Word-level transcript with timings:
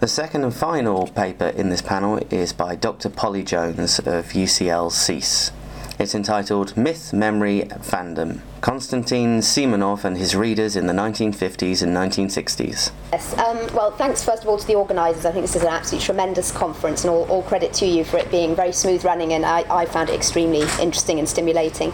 The 0.00 0.06
second 0.06 0.44
and 0.44 0.54
final 0.54 1.08
paper 1.08 1.48
in 1.48 1.70
this 1.70 1.82
panel 1.82 2.20
is 2.30 2.52
by 2.52 2.76
Dr. 2.76 3.08
Polly 3.08 3.42
Jones 3.42 3.98
of 3.98 4.26
UCL 4.26 4.92
SSEES. 4.92 5.50
It's 5.98 6.14
entitled 6.14 6.76
Myth, 6.76 7.12
Memory, 7.12 7.62
Fandom 7.62 8.38
Konstantin 8.60 9.38
Simonov 9.38 10.04
and 10.04 10.16
his 10.16 10.34
readers 10.34 10.74
in 10.74 10.86
the 10.86 10.92
1950s 10.92 11.82
and 11.82 11.96
1960s. 11.96 12.90
Yes, 13.12 13.38
um, 13.38 13.56
well, 13.74 13.92
thanks 13.92 14.24
first 14.24 14.42
of 14.42 14.48
all 14.48 14.58
to 14.58 14.66
the 14.66 14.74
organisers. 14.74 15.24
I 15.24 15.32
think 15.32 15.44
this 15.44 15.54
is 15.54 15.62
an 15.62 15.68
absolutely 15.68 16.04
tremendous 16.04 16.50
conference, 16.50 17.04
and 17.04 17.10
all, 17.10 17.24
all, 17.30 17.42
credit 17.42 17.72
to 17.74 17.86
you 17.86 18.04
for 18.04 18.18
it 18.18 18.30
being 18.30 18.56
very 18.56 18.72
smooth 18.72 19.04
running, 19.04 19.32
and 19.32 19.46
I, 19.46 19.60
I 19.70 19.86
found 19.86 20.10
it 20.10 20.14
extremely 20.14 20.62
interesting 20.80 21.18
and 21.18 21.28
stimulating. 21.28 21.92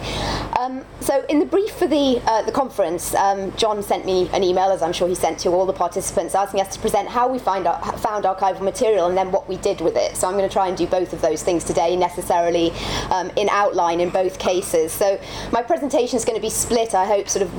Um, 0.59 0.83
so, 1.01 1.23
in 1.29 1.39
the 1.39 1.45
brief 1.45 1.71
for 1.71 1.87
the, 1.87 2.19
uh, 2.25 2.41
the 2.41 2.51
conference, 2.51 3.13
um, 3.13 3.55
John 3.57 3.83
sent 3.83 4.05
me 4.05 4.27
an 4.33 4.43
email, 4.43 4.71
as 4.71 4.81
I'm 4.81 4.91
sure 4.91 5.07
he 5.07 5.13
sent 5.13 5.37
to 5.39 5.49
all 5.49 5.65
the 5.65 5.73
participants, 5.73 6.33
asking 6.33 6.61
us 6.61 6.73
to 6.73 6.79
present 6.79 7.07
how 7.07 7.27
we 7.27 7.37
find 7.37 7.67
our, 7.67 7.79
found 7.97 8.25
archival 8.25 8.61
material 8.61 9.05
and 9.07 9.15
then 9.15 9.31
what 9.31 9.47
we 9.47 9.57
did 9.57 9.81
with 9.81 9.95
it. 9.95 10.17
So, 10.17 10.27
I'm 10.27 10.33
going 10.33 10.49
to 10.49 10.53
try 10.53 10.67
and 10.67 10.75
do 10.75 10.87
both 10.87 11.13
of 11.13 11.21
those 11.21 11.43
things 11.43 11.63
today, 11.63 11.95
necessarily 11.95 12.71
um, 13.11 13.29
in 13.35 13.49
outline 13.49 13.99
in 13.99 14.09
both 14.09 14.39
cases. 14.39 14.91
So, 14.91 15.19
my 15.51 15.61
presentation 15.61 16.17
is 16.17 16.25
going 16.25 16.37
to 16.37 16.41
be 16.41 16.49
split, 16.55 16.95
I 16.95 17.05
hope, 17.05 17.29
sort 17.29 17.43
of 17.43 17.57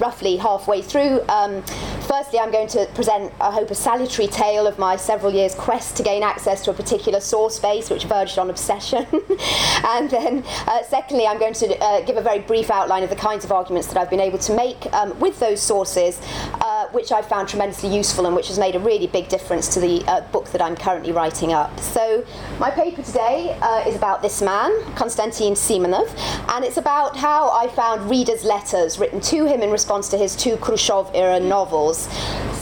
roughly 0.00 0.36
halfway 0.36 0.82
through. 0.82 1.20
Um, 1.28 1.62
firstly, 2.06 2.38
I'm 2.38 2.50
going 2.50 2.68
to 2.68 2.86
present, 2.94 3.32
I 3.40 3.50
hope, 3.50 3.70
a 3.70 3.74
salutary 3.74 4.28
tale 4.28 4.66
of 4.66 4.78
my 4.78 4.96
several 4.96 5.32
years' 5.32 5.54
quest 5.54 5.96
to 5.98 6.02
gain 6.02 6.22
access 6.22 6.64
to 6.64 6.70
a 6.70 6.74
particular 6.74 7.20
source 7.20 7.58
base, 7.58 7.90
which 7.90 8.04
verged 8.04 8.38
on 8.38 8.50
obsession. 8.50 9.06
and 9.84 10.10
then, 10.10 10.44
uh, 10.66 10.82
secondly, 10.82 11.26
I'm 11.26 11.38
going 11.38 11.54
to 11.54 11.78
uh, 11.78 12.00
give 12.02 12.16
a 12.16 12.22
very 12.22 12.38
brief 12.40 12.70
outline 12.70 13.02
of 13.02 13.10
the 13.10 13.16
kinds 13.16 13.44
of 13.44 13.52
arguments 13.52 13.88
that 13.88 13.96
I've 13.96 14.10
been 14.10 14.20
able 14.20 14.38
to 14.38 14.54
make 14.54 14.92
um, 14.94 15.18
with 15.20 15.38
those 15.40 15.60
sources, 15.60 16.20
uh, 16.54 16.77
which 16.92 17.12
I 17.12 17.22
found 17.22 17.48
tremendously 17.48 17.94
useful 17.94 18.26
and 18.26 18.34
which 18.34 18.48
has 18.48 18.58
made 18.58 18.74
a 18.76 18.78
really 18.78 19.06
big 19.06 19.28
difference 19.28 19.72
to 19.74 19.80
the 19.80 20.04
uh, 20.06 20.20
book 20.32 20.50
that 20.50 20.62
I'm 20.62 20.76
currently 20.76 21.12
writing 21.12 21.52
up. 21.52 21.78
So, 21.80 22.24
my 22.58 22.70
paper 22.70 23.02
today 23.02 23.58
uh, 23.60 23.84
is 23.86 23.96
about 23.96 24.22
this 24.22 24.42
man, 24.42 24.70
Konstantin 24.94 25.54
Simonov, 25.54 26.08
and 26.48 26.64
it's 26.64 26.76
about 26.76 27.16
how 27.16 27.50
I 27.50 27.68
found 27.68 28.08
readers 28.10 28.44
letters 28.44 28.98
written 28.98 29.20
to 29.20 29.46
him 29.46 29.62
in 29.62 29.70
response 29.70 30.08
to 30.10 30.18
his 30.18 30.36
two 30.36 30.56
Khrushchev 30.56 31.10
era 31.14 31.40
novels. 31.40 32.08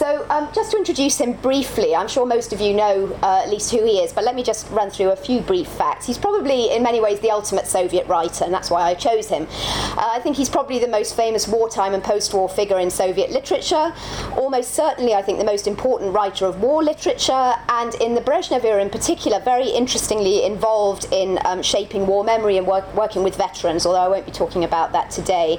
So, 0.06 0.24
um, 0.30 0.48
just 0.54 0.70
to 0.70 0.76
introduce 0.76 1.20
him 1.20 1.32
briefly, 1.32 1.92
I'm 1.92 2.06
sure 2.06 2.24
most 2.26 2.52
of 2.52 2.60
you 2.60 2.74
know 2.74 3.12
uh, 3.24 3.42
at 3.42 3.50
least 3.50 3.72
who 3.72 3.84
he 3.84 3.98
is, 3.98 4.12
but 4.12 4.22
let 4.22 4.36
me 4.36 4.44
just 4.44 4.70
run 4.70 4.88
through 4.88 5.10
a 5.10 5.16
few 5.16 5.40
brief 5.40 5.66
facts. 5.66 6.06
He's 6.06 6.16
probably, 6.16 6.72
in 6.72 6.84
many 6.84 7.00
ways, 7.00 7.18
the 7.18 7.32
ultimate 7.32 7.66
Soviet 7.66 8.06
writer, 8.06 8.44
and 8.44 8.54
that's 8.54 8.70
why 8.70 8.82
I 8.82 8.94
chose 8.94 9.26
him. 9.26 9.48
Uh, 9.50 10.10
I 10.12 10.20
think 10.22 10.36
he's 10.36 10.48
probably 10.48 10.78
the 10.78 10.86
most 10.86 11.16
famous 11.16 11.48
wartime 11.48 11.92
and 11.92 12.04
post 12.04 12.32
war 12.32 12.48
figure 12.48 12.78
in 12.78 12.88
Soviet 12.88 13.32
literature, 13.32 13.92
almost 14.36 14.74
certainly, 14.74 15.12
I 15.12 15.22
think, 15.22 15.40
the 15.40 15.44
most 15.44 15.66
important 15.66 16.14
writer 16.14 16.46
of 16.46 16.60
war 16.60 16.84
literature, 16.84 17.54
and 17.68 17.92
in 17.96 18.14
the 18.14 18.20
Brezhnev 18.20 18.62
era 18.62 18.80
in 18.80 18.90
particular, 18.90 19.40
very 19.40 19.68
interestingly 19.68 20.44
involved 20.44 21.08
in 21.10 21.40
um, 21.44 21.64
shaping 21.64 22.06
war 22.06 22.22
memory 22.22 22.58
and 22.58 22.66
work, 22.68 22.94
working 22.94 23.24
with 23.24 23.34
veterans, 23.34 23.84
although 23.84 24.02
I 24.02 24.06
won't 24.06 24.26
be 24.26 24.30
talking 24.30 24.62
about 24.62 24.92
that 24.92 25.10
today. 25.10 25.58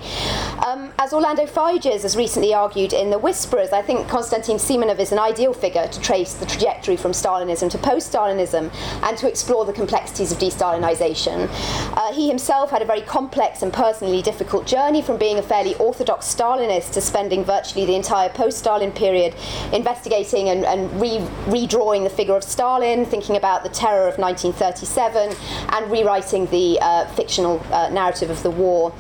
Um, 0.66 0.94
as 1.00 1.12
Orlando 1.12 1.46
Figes 1.46 2.04
has 2.04 2.16
recently 2.16 2.54
argued 2.54 2.94
in 2.94 3.10
The 3.10 3.20
Whisperers, 3.20 3.74
I 3.74 3.82
think 3.82 4.08
Konstantin 4.08 4.37
Simonov 4.42 5.00
is 5.00 5.12
an 5.12 5.20
ideal 5.20 5.54
figure 5.54 5.88
to 5.88 6.02
trace 6.02 6.34
the 6.34 6.46
trajectory 6.46 6.96
from 6.96 7.12
Stalinism 7.12 7.70
to 7.72 7.78
post 7.78 8.12
Stalinism 8.12 8.72
and 9.04 9.18
to 9.18 9.28
explore 9.28 9.66
the 9.66 9.74
complexities 9.74 10.32
of 10.32 10.40
de-Stalinization. 10.40 11.50
Uh, 11.98 12.14
he 12.14 12.28
himself 12.28 12.70
had 12.70 12.82
a 12.82 12.86
very 12.86 13.02
complex 13.02 13.62
and 13.62 13.74
personally 13.74 14.22
difficult 14.22 14.66
journey 14.66 15.02
from 15.02 15.18
being 15.18 15.40
a 15.40 15.42
fairly 15.42 15.76
orthodox 15.76 16.34
Stalinist 16.34 16.94
to 16.94 17.02
spending 17.02 17.44
virtually 17.44 17.86
the 17.86 17.96
entire 17.96 18.30
post 18.30 18.60
Stalin 18.60 18.92
period 18.92 19.34
investigating 19.74 20.50
and, 20.50 20.66
and 20.66 21.02
re- 21.02 21.20
redrawing 21.48 22.04
the 22.04 22.10
figure 22.10 22.36
of 22.36 22.44
Stalin, 22.44 23.06
thinking 23.06 23.38
about 23.38 23.64
the 23.64 23.70
terror 23.70 24.08
of 24.08 24.18
1937, 24.18 25.36
and 25.70 25.92
rewriting 25.92 26.46
the 26.48 26.78
uh, 26.82 27.06
fictional 27.14 27.62
uh, 27.72 27.90
narrative 27.90 28.30
of 28.30 28.42
the 28.44 28.52
war. 28.52 28.94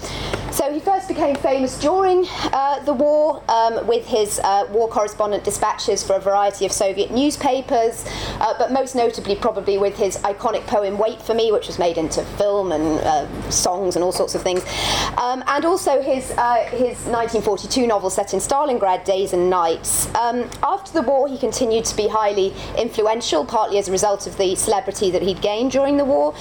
So 0.57 0.73
he 0.73 0.79
first 0.79 1.07
became 1.07 1.35
famous 1.35 1.79
during 1.79 2.25
uh, 2.51 2.79
the 2.79 2.91
war 2.91 3.43
um, 3.47 3.85
with 3.85 4.07
his 4.07 4.39
uh, 4.39 4.65
war 4.71 4.89
correspondent 4.89 5.43
dispatches 5.43 6.01
for 6.01 6.15
a 6.15 6.19
variety 6.19 6.65
of 6.65 6.71
Soviet 6.71 7.11
newspapers, 7.11 8.03
uh, 8.39 8.55
but 8.57 8.71
most 8.71 8.95
notably 8.95 9.35
probably 9.35 9.77
with 9.77 9.95
his 9.95 10.17
iconic 10.23 10.65
poem 10.65 10.97
Wait 10.97 11.21
for 11.21 11.35
Me, 11.35 11.51
which 11.51 11.67
was 11.67 11.77
made 11.77 11.99
into 11.99 12.23
film 12.39 12.71
and 12.71 12.99
uh, 13.01 13.51
songs 13.51 13.95
and 13.95 14.03
all 14.03 14.11
sorts 14.11 14.33
of 14.33 14.41
things, 14.41 14.63
um, 15.19 15.43
and 15.45 15.63
also 15.63 16.01
his, 16.01 16.31
uh, 16.39 16.63
his 16.71 16.97
1942 17.05 17.85
novel 17.85 18.09
set 18.09 18.33
in 18.33 18.39
Stalingrad, 18.39 19.05
Days 19.05 19.33
and 19.33 19.51
Nights. 19.51 20.11
Um, 20.15 20.49
after 20.63 20.91
the 20.91 21.03
war, 21.03 21.27
he 21.27 21.37
continued 21.37 21.85
to 21.85 21.95
be 21.95 22.07
highly 22.07 22.51
influential, 22.79 23.45
partly 23.45 23.77
as 23.77 23.89
a 23.89 23.91
result 23.91 24.25
of 24.25 24.35
the 24.39 24.55
celebrity 24.55 25.11
that 25.11 25.21
he'd 25.21 25.39
gained 25.39 25.69
during 25.69 25.97
the 25.97 26.05
war. 26.05 26.33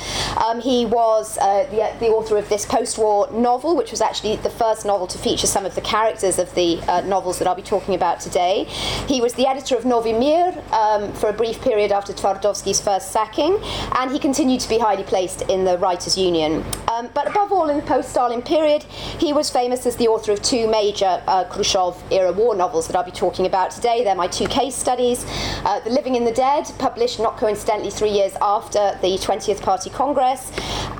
Um, 0.42 0.62
he 0.62 0.86
was 0.86 1.36
uh, 1.36 1.64
the, 1.64 1.94
the 2.00 2.08
author 2.08 2.38
of 2.38 2.48
this 2.48 2.64
post 2.64 2.96
war 2.96 3.30
novel, 3.30 3.76
which 3.76 3.90
was 3.90 4.00
actually 4.06 4.36
the 4.36 4.50
first 4.50 4.86
novel 4.86 5.06
to 5.08 5.18
feature 5.18 5.48
some 5.48 5.66
of 5.66 5.74
the 5.74 5.80
characters 5.80 6.38
of 6.38 6.54
the 6.54 6.80
uh, 6.82 7.00
novels 7.02 7.38
that 7.38 7.48
I'll 7.48 7.56
be 7.56 7.62
talking 7.62 7.94
about 7.94 8.20
today. 8.20 8.64
He 9.08 9.20
was 9.20 9.34
the 9.34 9.46
editor 9.48 9.76
of 9.76 9.84
Novy 9.84 10.12
Mir 10.12 10.54
um, 10.72 11.12
for 11.14 11.28
a 11.28 11.32
brief 11.32 11.60
period 11.60 11.90
after 11.90 12.12
Tvardovsky's 12.12 12.80
first 12.80 13.10
sacking, 13.10 13.58
and 13.98 14.12
he 14.12 14.18
continued 14.18 14.60
to 14.60 14.68
be 14.68 14.78
highly 14.78 15.02
placed 15.02 15.42
in 15.42 15.64
the 15.64 15.76
Writers' 15.78 16.16
Union. 16.16 16.64
Um, 16.92 17.10
but 17.14 17.26
above 17.26 17.50
all, 17.50 17.68
in 17.68 17.76
the 17.76 17.82
post 17.82 18.10
Stalin 18.10 18.42
period, 18.42 18.84
he 19.18 19.32
was 19.32 19.50
famous 19.50 19.84
as 19.86 19.96
the 19.96 20.06
author 20.06 20.32
of 20.32 20.40
two 20.40 20.68
major 20.68 21.20
uh, 21.26 21.44
Khrushchev 21.44 22.00
era 22.12 22.32
war 22.32 22.54
novels 22.54 22.86
that 22.86 22.94
I'll 22.94 23.04
be 23.04 23.10
talking 23.10 23.46
about 23.46 23.72
today. 23.72 24.04
They're 24.04 24.14
my 24.14 24.28
two 24.28 24.46
case 24.46 24.76
studies 24.76 25.26
uh, 25.64 25.80
The 25.80 25.90
Living 25.90 26.16
and 26.16 26.26
the 26.26 26.32
Dead, 26.32 26.70
published 26.78 27.18
not 27.18 27.36
coincidentally 27.36 27.90
three 27.90 28.10
years 28.10 28.36
after 28.40 28.96
the 29.02 29.18
20th 29.18 29.60
Party 29.62 29.90
Congress, 29.90 30.52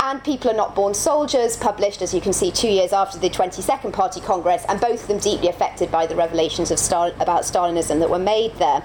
and 0.03 0.23
People 0.25 0.51
Are 0.51 0.55
Not 0.55 0.75
Born 0.75 0.95
Soldiers, 0.95 1.57
published, 1.57 2.03
as 2.03 2.13
you 2.13 2.21
can 2.21 2.33
see, 2.33 2.51
two 2.51 2.69
years 2.69 2.93
after 2.97 3.19
the 3.19 3.31
22nd 3.31 3.93
Party 3.93 4.21
Congress, 4.21 4.65
and 4.69 4.81
both 4.81 5.03
of 5.03 5.09
them 5.09 5.19
deeply 5.19 5.49
affected 5.49 5.91
by 5.91 6.07
the 6.07 6.17
revelations 6.17 6.71
of 6.71 6.79
Stal- 6.79 7.15
about 7.21 7.43
Stalinism 7.43 8.01
that 8.01 8.11
were 8.11 8.19
made 8.19 8.53
there. 8.55 8.83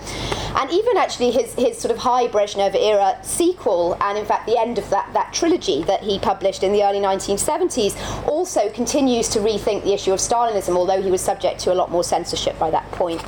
And 0.56 0.70
even 0.70 0.98
actually 0.98 1.32
his, 1.32 1.54
his 1.56 1.78
sort 1.78 1.92
of 1.92 1.98
high 1.98 2.28
Brezhnev 2.28 2.76
era 2.76 3.18
sequel, 3.24 3.98
and 4.02 4.18
in 4.18 4.26
fact 4.26 4.46
the 4.46 4.60
end 4.60 4.78
of 4.78 4.90
that, 4.90 5.12
that 5.14 5.34
trilogy 5.34 5.84
that 5.84 6.02
he 6.02 6.20
published 6.20 6.62
in 6.62 6.74
the 6.74 6.84
early 6.84 7.00
1970s, 7.00 7.96
also 8.28 8.70
continues 8.72 9.30
to 9.30 9.40
rethink 9.40 9.84
the 9.84 9.94
issue 9.94 10.12
of 10.12 10.20
Stalinism, 10.20 10.76
although 10.76 11.02
he 11.02 11.10
was 11.10 11.22
subject 11.22 11.60
to 11.62 11.74
a 11.74 11.76
lot 11.76 11.90
more 11.90 12.04
censorship 12.04 12.60
by 12.60 12.70
that 12.70 12.90
point. 12.92 13.22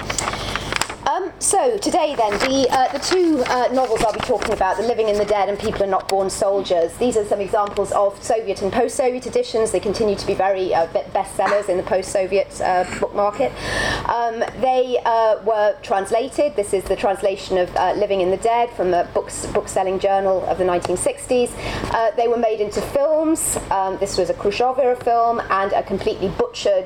So 1.44 1.78
today, 1.78 2.16
then, 2.16 2.31
the 2.40 2.70
uh, 2.72 2.94
the 2.94 3.00
two 3.00 3.44
uh, 3.48 3.68
novels 3.74 4.02
I'll 4.02 4.14
be 4.14 4.22
talking 4.22 4.54
about, 4.54 4.78
*The 4.78 4.84
Living 4.84 5.09
and 5.09 5.20
the 5.20 5.26
Dead* 5.26 5.50
and 5.50 5.59
*People 5.59 5.84
Are 5.84 5.88
Not 5.88 6.08
Born 6.08 6.30
Soldiers*. 6.30 6.94
These 6.94 7.18
are 7.18 7.26
some 7.26 7.42
examples 7.42 7.92
of 7.92 8.24
Soviet 8.24 8.62
and 8.62 8.72
post-Soviet 8.72 9.28
editions. 9.28 9.72
They 9.72 9.81
continue 9.81 10.16
to 10.16 10.26
be 10.26 10.36
very 10.36 10.74
uh, 10.74 10.88
bestsellers 10.88 11.68
in 11.68 11.76
the 11.76 11.84
post-Soviet 11.84 12.62
uh, 12.62 12.86
book 12.98 13.14
market. 13.14 13.52
Um, 14.08 14.40
they 14.62 14.98
uh, 15.04 15.44
were 15.44 15.76
translated. 15.81 16.56
This 16.56 16.74
is 16.74 16.86
the 16.86 16.96
translation 16.96 17.58
of 17.58 17.75
uh, 17.75 17.92
*Living 17.98 18.22
and 18.22 18.31
the 18.31 18.38
Dead* 18.38 18.70
from 18.70 18.94
a 18.94 19.04
books 19.14 19.46
book-selling 19.48 20.00
journal 20.00 20.46
of 20.46 20.58
the 20.58 20.64
1960s. 20.64 21.52
they 22.16 22.30
were 22.30 22.38
made 22.38 22.62
into 22.62 22.80
films. 22.80 23.58
Um, 23.70 23.98
this 23.98 24.18
was 24.18 24.30
a 24.30 24.34
Khrushchev 24.34 24.80
era 24.80 24.96
film 24.96 25.42
and 25.50 25.74
a 25.74 25.84
completely 25.84 26.30
butchered 26.30 26.86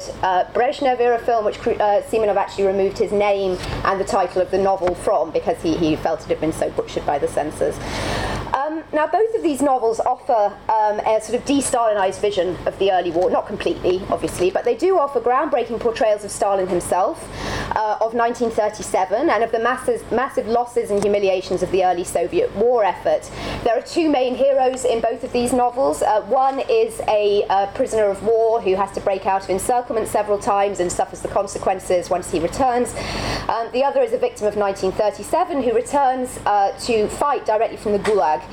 Brezhnev 0.55 0.99
era 0.99 1.19
film, 1.19 1.45
which 1.45 1.59
Simonov 1.59 2.37
actually 2.37 2.65
removed 2.65 2.97
his 2.97 3.11
name 3.11 3.55
and 3.85 4.01
the 4.01 4.05
title 4.05 4.41
of 4.41 4.46
the 4.51 4.57
novel 4.57 4.95
from 4.95 5.31
because 5.31 5.61
he, 5.61 5.75
he 5.77 5.95
felt 5.95 6.21
it 6.21 6.27
had 6.27 6.41
been 6.41 6.53
so 6.53 6.69
butchered 6.71 7.05
by 7.05 7.19
the 7.19 7.27
censors. 7.27 7.77
Now, 8.93 9.07
both 9.07 9.35
of 9.35 9.43
these 9.43 9.61
novels 9.61 9.99
offer 9.99 10.55
um, 10.69 10.99
a 10.99 11.19
sort 11.21 11.39
of 11.39 11.45
de-Stalinized 11.45 12.19
vision 12.19 12.57
of 12.65 12.77
the 12.79 12.91
early 12.91 13.11
war, 13.11 13.29
not 13.29 13.47
completely, 13.47 14.01
obviously, 14.09 14.51
but 14.51 14.65
they 14.65 14.75
do 14.75 14.97
offer 14.97 15.19
groundbreaking 15.19 15.79
portrayals 15.79 16.23
of 16.23 16.31
Stalin 16.31 16.67
himself, 16.67 17.23
uh, 17.75 17.97
of 18.01 18.13
1937, 18.13 19.29
and 19.29 19.43
of 19.43 19.51
the 19.51 19.59
massive, 19.59 20.09
massive 20.11 20.47
losses 20.47 20.89
and 20.89 21.01
humiliations 21.01 21.63
of 21.63 21.71
the 21.71 21.83
early 21.83 22.03
Soviet 22.03 22.53
war 22.55 22.83
effort. 22.83 23.29
There 23.63 23.77
are 23.77 23.81
two 23.81 24.09
main 24.09 24.35
heroes 24.35 24.85
in 24.85 25.01
both 25.01 25.23
of 25.23 25.31
these 25.33 25.53
novels. 25.53 26.01
Uh, 26.01 26.21
one 26.23 26.59
is 26.69 27.01
a 27.07 27.43
uh, 27.49 27.67
prisoner 27.73 28.05
of 28.05 28.23
war 28.23 28.61
who 28.61 28.75
has 28.75 28.91
to 28.93 29.01
break 29.01 29.25
out 29.25 29.43
of 29.43 29.49
encirclement 29.49 30.07
several 30.07 30.39
times 30.39 30.79
and 30.79 30.91
suffers 30.91 31.21
the 31.21 31.27
consequences 31.27 32.09
once 32.09 32.31
he 32.31 32.39
returns. 32.39 32.93
Um, 33.49 33.69
the 33.71 33.83
other 33.83 34.01
is 34.01 34.13
a 34.13 34.17
victim 34.17 34.47
of 34.47 34.55
1937 34.55 35.63
who 35.63 35.73
returns 35.73 36.39
uh, 36.45 36.77
to 36.85 37.07
fight 37.09 37.45
directly 37.45 37.77
from 37.77 37.93
the 37.93 37.99
Gulag. 37.99 38.43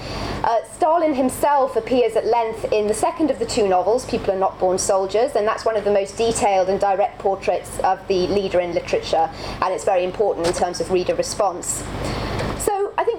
Uh, 0.45 0.63
Stalin 0.75 1.15
himself 1.15 1.77
appears 1.77 2.17
at 2.17 2.27
length 2.27 2.71
in 2.73 2.87
the 2.87 2.95
second 2.95 3.31
of 3.31 3.39
the 3.39 3.47
two 3.47 3.67
novels, 3.67 4.05
People 4.05 4.33
Are 4.33 4.39
Not 4.39 4.59
Born 4.59 4.77
Soldiers, 4.79 5.37
and 5.37 5.47
that's 5.47 5.65
one 5.65 5.77
of 5.77 5.85
the 5.85 5.93
most 5.93 6.19
detailed 6.19 6.69
and 6.69 6.79
direct 6.79 7.19
portraits 7.19 7.79
of 7.81 8.07
the 8.09 8.27
leader 8.27 8.61
in 8.61 8.75
literature, 8.75 9.31
and 9.63 9.73
it's 9.73 9.85
very 9.85 10.05
important 10.05 10.47
in 10.47 10.53
terms 10.53 10.81
of 10.81 10.91
reader 10.91 11.15
response. 11.15 11.83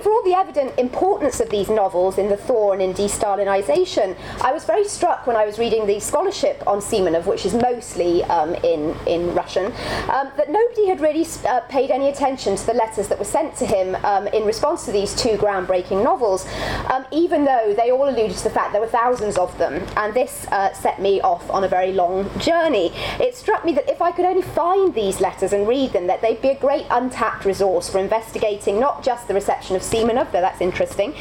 For 0.05 0.11
all 0.11 0.21
the 0.21 0.35
evident 0.35 0.77
importance 0.77 1.39
of 1.39 1.49
these 1.49 1.67
novels 1.67 2.19
in 2.19 2.29
the 2.29 2.37
thaw 2.37 2.73
and 2.73 2.79
in 2.83 2.93
de-Stalinisation, 2.93 4.15
I 4.39 4.51
was 4.53 4.63
very 4.63 4.87
struck 4.87 5.25
when 5.25 5.35
I 5.35 5.47
was 5.47 5.57
reading 5.57 5.87
the 5.87 5.99
scholarship 5.99 6.61
on 6.67 6.77
Simonov, 6.77 7.25
which 7.25 7.43
is 7.43 7.55
mostly 7.55 8.23
um, 8.25 8.53
in, 8.53 8.95
in 9.07 9.33
Russian, 9.33 9.65
um, 9.65 10.31
that 10.37 10.51
nobody 10.51 10.85
had 10.89 11.01
really 11.01 11.25
uh, 11.47 11.61
paid 11.61 11.89
any 11.89 12.09
attention 12.09 12.55
to 12.55 12.65
the 12.67 12.75
letters 12.75 13.07
that 13.07 13.17
were 13.17 13.25
sent 13.25 13.55
to 13.55 13.65
him 13.65 13.95
um, 14.05 14.27
in 14.27 14.45
response 14.45 14.85
to 14.85 14.91
these 14.91 15.15
two 15.15 15.37
groundbreaking 15.37 16.03
novels, 16.03 16.45
um, 16.93 17.03
even 17.11 17.43
though 17.43 17.73
they 17.75 17.89
all 17.89 18.07
alluded 18.07 18.37
to 18.37 18.43
the 18.43 18.51
fact 18.51 18.73
there 18.73 18.81
were 18.81 18.87
thousands 18.87 19.39
of 19.39 19.57
them. 19.57 19.83
And 19.97 20.13
this 20.13 20.45
uh, 20.51 20.71
set 20.73 21.01
me 21.01 21.19
off 21.21 21.49
on 21.49 21.63
a 21.63 21.67
very 21.67 21.93
long 21.93 22.29
journey. 22.37 22.93
It 23.19 23.35
struck 23.35 23.65
me 23.65 23.73
that 23.73 23.89
if 23.89 24.03
I 24.03 24.11
could 24.11 24.25
only 24.25 24.43
find 24.43 24.93
these 24.93 25.19
letters 25.19 25.51
and 25.51 25.67
read 25.67 25.93
them, 25.93 26.05
that 26.05 26.21
they'd 26.21 26.43
be 26.43 26.49
a 26.49 26.59
great 26.59 26.85
untapped 26.91 27.43
resource 27.43 27.89
for 27.89 27.97
investigating 27.97 28.79
not 28.79 29.03
just 29.03 29.27
the 29.27 29.33
reception 29.33 29.75
of 29.75 29.81
Simonov, 29.95 30.31
though 30.31 30.41
that's 30.41 30.61
interesting, 30.61 31.15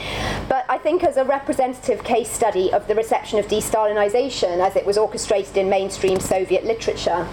but 0.49 0.67
I 0.69 0.79
think 0.79 1.05
as 1.05 1.17
a 1.17 1.25
representative 1.25 2.03
case 2.03 2.31
study 2.31 2.73
of 2.73 2.87
the 2.89 2.95
reception 2.95 3.39
of 3.39 3.47
de-Stalinisation 3.47 4.59
as 4.59 4.75
it 4.75 4.85
was 4.85 4.99
orchestrated 4.99 5.57
in 5.57 5.69
mainstream 5.69 6.19
Soviet 6.19 6.65
literature. 6.65 7.29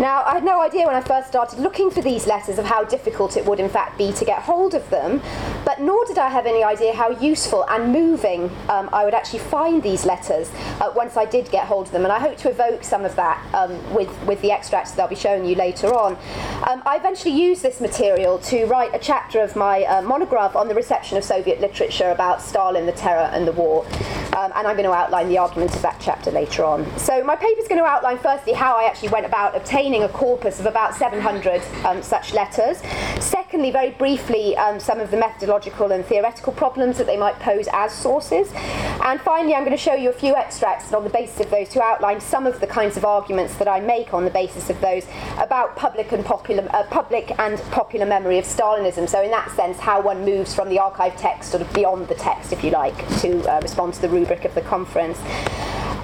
Now, 0.00 0.24
I 0.24 0.34
had 0.34 0.44
no 0.44 0.60
idea 0.60 0.86
when 0.86 0.96
I 0.96 1.00
first 1.00 1.28
started 1.28 1.60
looking 1.60 1.88
for 1.88 2.02
these 2.02 2.26
letters 2.26 2.58
of 2.58 2.64
how 2.64 2.82
difficult 2.82 3.36
it 3.36 3.46
would 3.46 3.60
in 3.60 3.68
fact 3.68 3.96
be 3.96 4.12
to 4.14 4.24
get 4.24 4.42
hold 4.42 4.74
of 4.74 4.90
them, 4.90 5.22
but 5.64 5.80
nor 5.80 6.04
did 6.04 6.18
I 6.18 6.28
have 6.30 6.46
any 6.46 6.64
idea 6.64 6.92
how 6.92 7.10
useful 7.10 7.64
and 7.68 7.92
moving 7.92 8.50
um, 8.68 8.90
I 8.92 9.04
would 9.04 9.14
actually 9.14 9.38
find 9.38 9.84
these 9.84 10.04
letters 10.04 10.50
uh, 10.80 10.92
once 10.96 11.16
I 11.16 11.24
did 11.26 11.48
get 11.52 11.66
hold 11.66 11.86
of 11.86 11.92
them. 11.92 12.02
And 12.02 12.12
I 12.12 12.18
hope 12.18 12.36
to 12.38 12.50
evoke 12.50 12.82
some 12.82 13.04
of 13.04 13.14
that 13.14 13.40
um, 13.54 13.94
with, 13.94 14.10
with 14.24 14.42
the 14.42 14.50
extracts 14.50 14.90
that 14.92 15.02
I'll 15.02 15.08
be 15.08 15.14
showing 15.14 15.44
you 15.44 15.54
later 15.54 15.94
on. 15.94 16.14
Um, 16.68 16.82
I 16.84 16.96
eventually 16.96 17.40
used 17.40 17.62
this 17.62 17.80
material 17.80 18.38
to 18.40 18.64
write 18.66 18.92
a 18.94 18.98
chapter 18.98 19.42
of 19.42 19.54
my 19.54 19.84
uh, 19.84 20.02
monograph 20.02 20.56
on 20.56 20.66
the 20.66 20.74
reception 20.74 21.18
of 21.18 21.22
Soviet 21.22 21.60
literature 21.60 22.10
about 22.10 22.42
Stalin, 22.42 22.84
the 22.86 22.92
terror, 22.92 23.30
and 23.32 23.46
the 23.46 23.52
war. 23.52 23.86
Um, 24.36 24.50
and 24.56 24.66
I'm 24.66 24.74
going 24.74 24.88
to 24.88 24.92
outline 24.92 25.28
the 25.28 25.38
argument 25.38 25.76
of 25.76 25.82
that 25.82 26.00
chapter 26.00 26.32
later 26.32 26.64
on. 26.64 26.84
So 26.98 27.22
my 27.22 27.36
paper 27.36 27.60
is 27.60 27.68
going 27.68 27.80
to 27.80 27.86
outline 27.86 28.18
firstly 28.18 28.54
how 28.54 28.76
I 28.76 28.84
actually 28.86 29.10
went 29.10 29.24
about 29.24 29.56
obtaining 29.56 29.83
a 29.92 30.08
corpus 30.08 30.60
of 30.60 30.66
about 30.66 30.94
700 30.94 31.60
um, 31.84 32.02
such 32.02 32.32
letters. 32.32 32.78
Secondly, 33.20 33.70
very 33.70 33.90
briefly, 33.90 34.56
um, 34.56 34.80
some 34.80 34.98
of 34.98 35.10
the 35.10 35.16
methodological 35.18 35.92
and 35.92 36.04
theoretical 36.06 36.54
problems 36.54 36.96
that 36.96 37.06
they 37.06 37.18
might 37.18 37.38
pose 37.38 37.68
as 37.72 37.92
sources. 37.92 38.50
And 39.04 39.20
finally, 39.20 39.54
I'm 39.54 39.60
going 39.64 39.76
to 39.76 39.82
show 39.82 39.94
you 39.94 40.08
a 40.08 40.14
few 40.14 40.34
extracts 40.34 40.90
on 40.94 41.04
the 41.04 41.10
basis 41.10 41.40
of 41.40 41.50
those 41.50 41.68
to 41.70 41.82
outline 41.82 42.20
some 42.20 42.46
of 42.46 42.60
the 42.60 42.66
kinds 42.66 42.96
of 42.96 43.04
arguments 43.04 43.56
that 43.56 43.68
I 43.68 43.80
make 43.80 44.14
on 44.14 44.24
the 44.24 44.30
basis 44.30 44.70
of 44.70 44.80
those 44.80 45.04
about 45.36 45.76
public 45.76 46.12
and 46.12 46.24
popular, 46.24 46.66
uh, 46.72 46.84
public 46.84 47.38
and 47.38 47.58
popular 47.70 48.06
memory 48.06 48.38
of 48.38 48.46
Stalinism. 48.46 49.06
So 49.06 49.22
in 49.22 49.30
that 49.32 49.50
sense, 49.50 49.78
how 49.78 50.00
one 50.00 50.24
moves 50.24 50.54
from 50.54 50.70
the 50.70 50.78
archive 50.78 51.16
text 51.18 51.50
sort 51.50 51.62
of 51.62 51.70
beyond 51.74 52.08
the 52.08 52.14
text, 52.14 52.54
if 52.54 52.64
you 52.64 52.70
like, 52.70 52.96
to 53.20 53.46
uh, 53.52 53.60
respond 53.60 53.92
to 53.94 54.00
the 54.00 54.08
rubric 54.08 54.46
of 54.46 54.54
the 54.54 54.62
conference. 54.62 55.18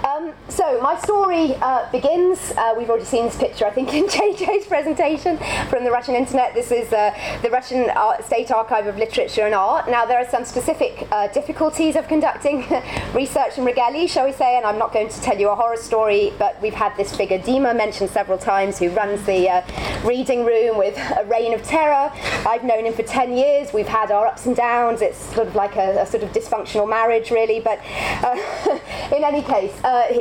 Um, 0.04 0.32
so 0.48 0.80
my 0.80 0.98
story 1.00 1.54
uh, 1.56 1.90
begins. 1.92 2.52
Uh, 2.56 2.74
we've 2.76 2.88
already 2.88 3.04
seen 3.04 3.26
this 3.26 3.36
picture, 3.36 3.66
I 3.66 3.70
think, 3.70 3.92
in 3.94 4.04
JJ's 4.06 4.66
presentation 4.66 5.38
from 5.68 5.84
the 5.84 5.90
Russian 5.90 6.14
internet. 6.14 6.54
This 6.54 6.70
is 6.70 6.92
uh, 6.92 7.14
the 7.42 7.50
Russian 7.50 7.90
State 8.24 8.50
Archive 8.50 8.86
of 8.86 8.96
Literature 8.96 9.42
and 9.42 9.54
Art. 9.54 9.90
Now 9.90 10.06
there 10.06 10.18
are 10.18 10.28
some 10.28 10.44
specific 10.44 11.06
uh, 11.10 11.28
difficulties 11.28 11.96
of 11.96 12.08
conducting 12.08 12.60
research 13.14 13.58
in 13.58 13.64
RGALI, 13.64 14.08
shall 14.08 14.26
we 14.26 14.32
say, 14.32 14.56
and 14.56 14.64
I'm 14.64 14.78
not 14.78 14.92
going 14.92 15.08
to 15.08 15.20
tell 15.20 15.38
you 15.38 15.50
a 15.50 15.54
horror 15.54 15.76
story, 15.76 16.32
but 16.38 16.60
we've 16.62 16.74
had 16.74 16.96
this 16.96 17.14
figure 17.14 17.38
Dima 17.38 17.76
mentioned 17.76 18.10
several 18.10 18.38
times, 18.38 18.78
who 18.78 18.88
runs 18.90 19.24
the 19.26 19.48
uh, 19.48 19.62
reading 20.06 20.44
room 20.44 20.78
with 20.78 20.96
a 20.96 21.24
reign 21.26 21.52
of 21.52 21.62
terror. 21.62 22.10
I've 22.46 22.64
known 22.64 22.86
him 22.86 22.94
for 22.94 23.02
10 23.02 23.36
years. 23.36 23.72
We've 23.72 23.88
had 23.88 24.10
our 24.10 24.26
ups 24.26 24.46
and 24.46 24.56
downs. 24.56 25.02
It's 25.02 25.18
sort 25.34 25.46
of 25.46 25.54
like 25.54 25.76
a, 25.76 26.02
a 26.02 26.06
sort 26.06 26.22
of 26.22 26.30
dysfunctional 26.32 26.88
marriage, 26.88 27.30
really. 27.30 27.60
But 27.60 27.80
uh, 28.22 28.78
in 29.14 29.24
any 29.24 29.42
case, 29.42 29.72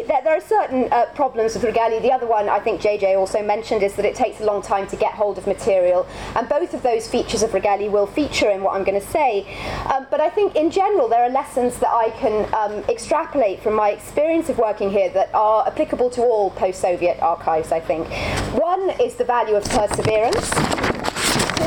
there, 0.07 0.21
there, 0.24 0.38
are 0.38 0.42
certain 0.42 0.92
uh, 0.92 1.06
problems 1.16 1.54
with 1.54 1.63
RGALI. 1.63 2.01
The 2.01 2.12
other 2.12 2.27
one 2.27 2.50
I 2.50 2.60
think 2.60 2.81
JJ 2.81 3.18
also 3.18 3.44
mentioned 3.44 3.83
is 3.83 3.95
that 3.95 4.06
it 4.06 4.16
takes 4.16 4.39
a 4.39 4.45
long 4.45 4.62
time 4.62 4.88
to 4.88 4.95
get 4.95 5.13
hold 5.13 5.38
of 5.38 5.48
material, 5.48 6.07
and 6.36 6.48
both 6.48 6.74
of 6.74 6.81
those 6.83 7.07
features 7.07 7.44
of 7.44 7.51
RGALI 7.51 7.92
will 7.92 8.07
feature 8.07 8.50
in 8.50 8.63
what 8.63 8.75
I'm 8.75 8.83
going 8.83 9.00
to 9.00 9.07
say. 9.07 9.45
Um, 9.94 10.07
but 10.10 10.21
I 10.21 10.30
think 10.30 10.56
in 10.56 10.71
general 10.71 11.07
there 11.07 11.24
are 11.24 11.30
lessons 11.30 11.77
that 11.80 11.89
I 11.89 12.10
can 12.12 12.51
um, 12.54 12.83
extrapolate 12.89 13.62
from 13.62 13.75
my 13.75 13.92
experience 13.92 14.50
of 14.50 14.57
working 14.57 14.89
here 14.89 15.10
that 15.10 15.33
are 15.33 15.68
applicable 15.68 16.10
to 16.12 16.22
all 16.22 16.51
post-Soviet 16.51 17.19
archives. 17.22 17.72
I 17.72 17.80
think 17.80 18.07
one 18.54 18.89
is 19.01 19.15
the 19.15 19.25
value 19.25 19.56
of 19.56 19.63
perseverance. 19.65 20.99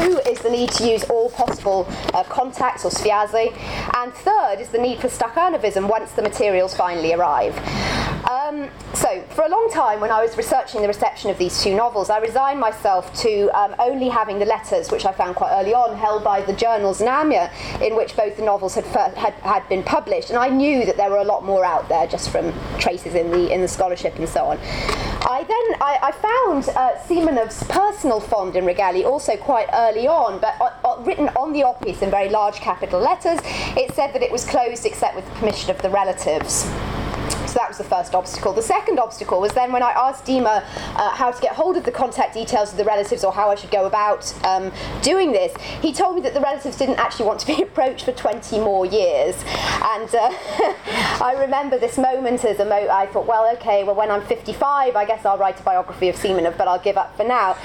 Two 0.00 0.18
is 0.26 0.38
the 0.40 0.50
need 0.50 0.70
to 0.72 0.88
use 0.88 1.04
all 1.04 1.30
possible 1.30 1.86
uh, 2.14 2.24
contacts 2.24 2.84
or 2.84 2.90
sviazi. 2.90 3.52
And 3.94 4.12
third 4.12 4.60
is 4.60 4.68
the 4.68 4.78
need 4.78 4.98
for 4.98 5.08
Stakhanovism 5.08 5.88
once 5.88 6.12
the 6.12 6.22
materials 6.22 6.74
finally 6.74 7.12
arrive. 7.12 7.56
Um, 8.28 8.70
so, 8.94 9.22
for 9.30 9.44
a 9.44 9.48
long 9.48 9.68
time, 9.70 10.00
when 10.00 10.10
I 10.10 10.22
was 10.22 10.36
researching 10.36 10.80
the 10.80 10.88
reception 10.88 11.30
of 11.30 11.38
these 11.38 11.62
two 11.62 11.74
novels, 11.74 12.08
I 12.08 12.18
resigned 12.18 12.60
myself 12.60 13.12
to 13.22 13.48
um, 13.48 13.74
only 13.78 14.08
having 14.08 14.38
the 14.38 14.44
letters, 14.44 14.90
which 14.90 15.04
I 15.04 15.12
found 15.12 15.34
quite 15.34 15.50
early 15.52 15.74
on, 15.74 15.96
held 15.96 16.22
by 16.22 16.42
the 16.42 16.52
journals 16.52 17.00
Znamya, 17.00 17.50
in 17.80 17.96
which 17.96 18.16
both 18.16 18.36
the 18.36 18.44
novels 18.44 18.74
had, 18.74 18.84
had, 18.86 19.34
had 19.34 19.68
been 19.68 19.82
published. 19.82 20.30
And 20.30 20.38
I 20.38 20.48
knew 20.48 20.86
that 20.86 20.96
there 20.96 21.10
were 21.10 21.18
a 21.18 21.24
lot 21.24 21.44
more 21.44 21.64
out 21.64 21.88
there 21.88 22.06
just 22.06 22.30
from 22.30 22.52
traces 22.78 23.14
in 23.14 23.30
the, 23.30 23.52
in 23.52 23.60
the 23.60 23.68
scholarship 23.68 24.16
and 24.16 24.28
so 24.28 24.44
on. 24.44 24.58
I 25.24 25.44
then 25.44 25.80
I, 25.80 25.98
I 26.02 26.12
found 26.12 26.68
uh, 26.76 26.98
Simonov's 27.06 27.62
personal 27.64 28.18
fond 28.18 28.56
in 28.56 28.64
RGALI 28.64 29.04
also 29.04 29.36
quite 29.36 29.68
early 29.72 30.08
on, 30.08 30.40
but 30.40 30.60
uh, 30.60 30.72
uh, 30.84 31.00
written 31.02 31.28
on 31.30 31.52
the 31.52 31.62
opus 31.62 32.02
in 32.02 32.10
very 32.10 32.28
large 32.28 32.56
capital 32.56 32.98
letters, 33.00 33.38
it 33.76 33.94
said 33.94 34.12
that 34.14 34.22
it 34.22 34.32
was 34.32 34.44
closed 34.44 34.84
except 34.84 35.14
with 35.14 35.24
the 35.24 35.32
permission 35.32 35.70
of 35.70 35.80
the 35.80 35.90
relatives. 35.90 36.68
So 37.52 37.58
that 37.58 37.68
was 37.68 37.76
the 37.76 37.84
first 37.84 38.14
obstacle. 38.14 38.54
The 38.54 38.62
second 38.62 38.98
obstacle 38.98 39.38
was 39.38 39.52
then 39.52 39.72
when 39.72 39.82
I 39.82 39.90
asked 39.90 40.24
Dima 40.24 40.64
uh, 40.96 41.10
how 41.10 41.30
to 41.30 41.42
get 41.42 41.52
hold 41.52 41.76
of 41.76 41.84
the 41.84 41.92
contact 41.92 42.32
details 42.32 42.70
of 42.70 42.78
the 42.78 42.84
relatives 42.84 43.24
or 43.24 43.32
how 43.32 43.50
I 43.50 43.56
should 43.56 43.70
go 43.70 43.84
about 43.84 44.32
um, 44.42 44.72
doing 45.02 45.32
this, 45.32 45.54
he 45.82 45.92
told 45.92 46.14
me 46.14 46.22
that 46.22 46.32
the 46.32 46.40
relatives 46.40 46.78
didn't 46.78 46.98
actually 46.98 47.26
want 47.26 47.40
to 47.40 47.46
be 47.46 47.60
approached 47.62 48.06
for 48.06 48.12
20 48.12 48.58
more 48.60 48.86
years. 48.86 49.36
And 49.82 50.08
uh, 50.14 50.32
I 51.20 51.36
remember 51.38 51.78
this 51.78 51.98
moment 51.98 52.42
as 52.46 52.58
a 52.58 52.64
mo- 52.64 52.88
I 52.88 53.04
thought, 53.08 53.26
well, 53.26 53.46
okay, 53.56 53.84
well, 53.84 53.96
when 53.96 54.10
I'm 54.10 54.22
55, 54.22 54.96
I 54.96 55.04
guess 55.04 55.26
I'll 55.26 55.36
write 55.36 55.60
a 55.60 55.62
biography 55.62 56.08
of 56.08 56.16
Simonov, 56.16 56.56
but 56.56 56.68
I'll 56.68 56.78
give 56.78 56.96
up 56.96 57.14
for 57.18 57.24
now. 57.24 57.58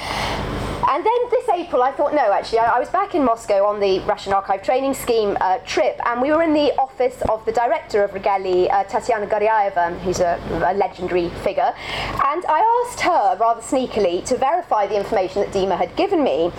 And 0.90 1.06
then 1.06 1.30
this 1.30 1.50
April, 1.50 1.84
I 1.84 1.92
thought, 1.92 2.14
no, 2.14 2.32
actually, 2.32 2.60
I, 2.60 2.78
I 2.78 2.80
was 2.80 2.90
back 2.90 3.14
in 3.14 3.26
Moscow 3.26 3.66
on 3.66 3.82
the 3.82 4.00
Russian 4.02 4.32
Archive 4.32 4.64
Training 4.64 4.94
Scheme 4.94 5.38
uh, 5.42 5.58
trip, 5.66 6.00
and 6.06 6.22
we 6.22 6.32
were 6.32 6.42
in 6.44 6.54
the 6.54 6.74
office 6.78 7.22
of 7.28 7.44
the 7.44 7.52
director 7.52 8.06
of 8.06 8.12
RGALI, 8.12 8.72
uh, 8.72 8.86
Tatiana 8.86 9.28
Goryaeva, 9.28 10.00
who's 10.00 10.22
a, 10.22 10.40
a, 10.66 10.74
legendary 10.74 11.28
figure. 11.44 11.74
And 12.24 12.46
I 12.48 12.86
asked 12.86 13.02
her, 13.02 13.36
rather 13.38 13.60
sneakily, 13.60 14.24
to 14.28 14.38
verify 14.38 14.88
the 14.88 14.96
information 14.96 15.42
that 15.42 15.52
Dima 15.52 15.78
had 15.78 15.94
given 15.98 16.24
me. 16.24 16.52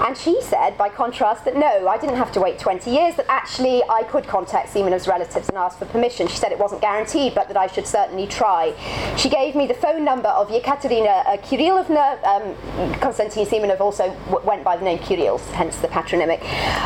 And 0.00 0.16
she 0.16 0.40
said, 0.40 0.78
by 0.78 0.88
contrast, 0.88 1.44
that 1.44 1.56
no, 1.56 1.86
I 1.86 1.98
didn't 1.98 2.16
have 2.16 2.32
to 2.32 2.40
wait 2.40 2.58
20 2.58 2.90
years, 2.90 3.16
that 3.16 3.26
actually 3.28 3.82
I 3.90 4.04
could 4.04 4.26
contact 4.26 4.72
Simonov's 4.72 5.06
relatives 5.06 5.50
and 5.50 5.58
ask 5.58 5.78
for 5.78 5.84
permission. 5.84 6.28
She 6.28 6.38
said 6.38 6.50
it 6.50 6.58
wasn't 6.58 6.80
guaranteed, 6.80 7.34
but 7.34 7.48
that 7.48 7.58
I 7.58 7.66
should 7.66 7.86
certainly 7.86 8.26
try. 8.26 8.74
She 9.18 9.28
gave 9.28 9.54
me 9.54 9.66
the 9.66 9.74
phone 9.74 10.02
number 10.02 10.28
of 10.28 10.48
Yekaterina 10.48 11.26
uh, 11.26 11.36
Kirillovna, 11.38 12.24
um, 12.24 12.94
Konstantin 13.00 13.44
Simonov 13.66 13.80
also 13.80 14.08
w- 14.30 14.46
went 14.46 14.64
by 14.64 14.76
the 14.76 14.84
name 14.84 14.98
Kirill, 14.98 15.38
hence 15.52 15.76
the 15.78 15.88
patronymic, 15.88 16.40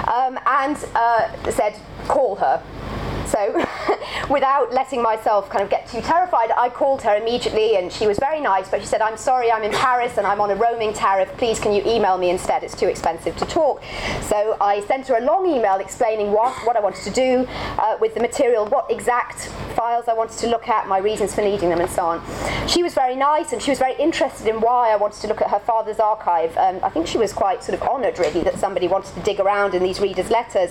um, 0.08 0.38
and 0.46 0.76
uh, 0.94 1.50
said, 1.50 1.74
call 2.08 2.36
her. 2.36 2.62
So, 3.26 3.64
without 4.30 4.72
letting 4.72 5.02
myself 5.02 5.48
kind 5.48 5.62
of 5.62 5.70
get 5.70 5.88
too 5.88 6.00
terrified, 6.00 6.50
I 6.56 6.68
called 6.68 7.02
her 7.02 7.16
immediately 7.16 7.76
and 7.76 7.92
she 7.92 8.06
was 8.06 8.18
very 8.18 8.40
nice, 8.40 8.68
but 8.68 8.80
she 8.80 8.86
said, 8.86 9.00
I'm 9.00 9.16
sorry, 9.16 9.50
I'm 9.50 9.62
in 9.62 9.72
Paris 9.72 10.18
and 10.18 10.26
I'm 10.26 10.40
on 10.40 10.50
a 10.50 10.56
roaming 10.56 10.92
tariff. 10.92 11.28
Please, 11.36 11.58
can 11.58 11.72
you 11.72 11.82
email 11.86 12.18
me 12.18 12.30
instead? 12.30 12.62
It's 12.62 12.76
too 12.76 12.88
expensive 12.88 13.36
to 13.36 13.46
talk. 13.46 13.82
So, 14.22 14.56
I 14.60 14.80
sent 14.86 15.08
her 15.08 15.16
a 15.16 15.20
long 15.20 15.46
email 15.46 15.76
explaining 15.76 16.32
what, 16.32 16.54
what 16.66 16.76
I 16.76 16.80
wanted 16.80 17.04
to 17.04 17.10
do 17.10 17.46
uh, 17.78 17.96
with 18.00 18.14
the 18.14 18.20
material, 18.20 18.66
what 18.66 18.90
exact 18.90 19.48
files 19.74 20.08
I 20.08 20.14
wanted 20.14 20.38
to 20.38 20.48
look 20.48 20.68
at, 20.68 20.88
my 20.88 20.98
reasons 20.98 21.34
for 21.34 21.42
needing 21.42 21.70
them, 21.70 21.80
and 21.80 21.90
so 21.90 22.02
on. 22.02 22.68
She 22.68 22.82
was 22.82 22.94
very 22.94 23.16
nice 23.16 23.52
and 23.52 23.62
she 23.62 23.70
was 23.70 23.78
very 23.78 23.94
interested 23.96 24.46
in 24.46 24.60
why 24.60 24.90
I 24.90 24.96
wanted 24.96 25.20
to 25.22 25.28
look 25.28 25.40
at 25.40 25.50
her 25.50 25.58
father's 25.58 25.98
archive. 25.98 26.56
Um, 26.56 26.80
I 26.82 26.88
think 26.90 27.06
she 27.06 27.18
was 27.18 27.32
quite 27.32 27.64
sort 27.64 27.80
of 27.80 27.88
honoured, 27.88 28.18
really, 28.18 28.42
that 28.42 28.58
somebody 28.58 28.88
wanted 28.88 29.14
to 29.14 29.20
dig 29.20 29.40
around 29.40 29.74
in 29.74 29.82
these 29.82 30.00
readers' 30.00 30.30
letters. 30.30 30.70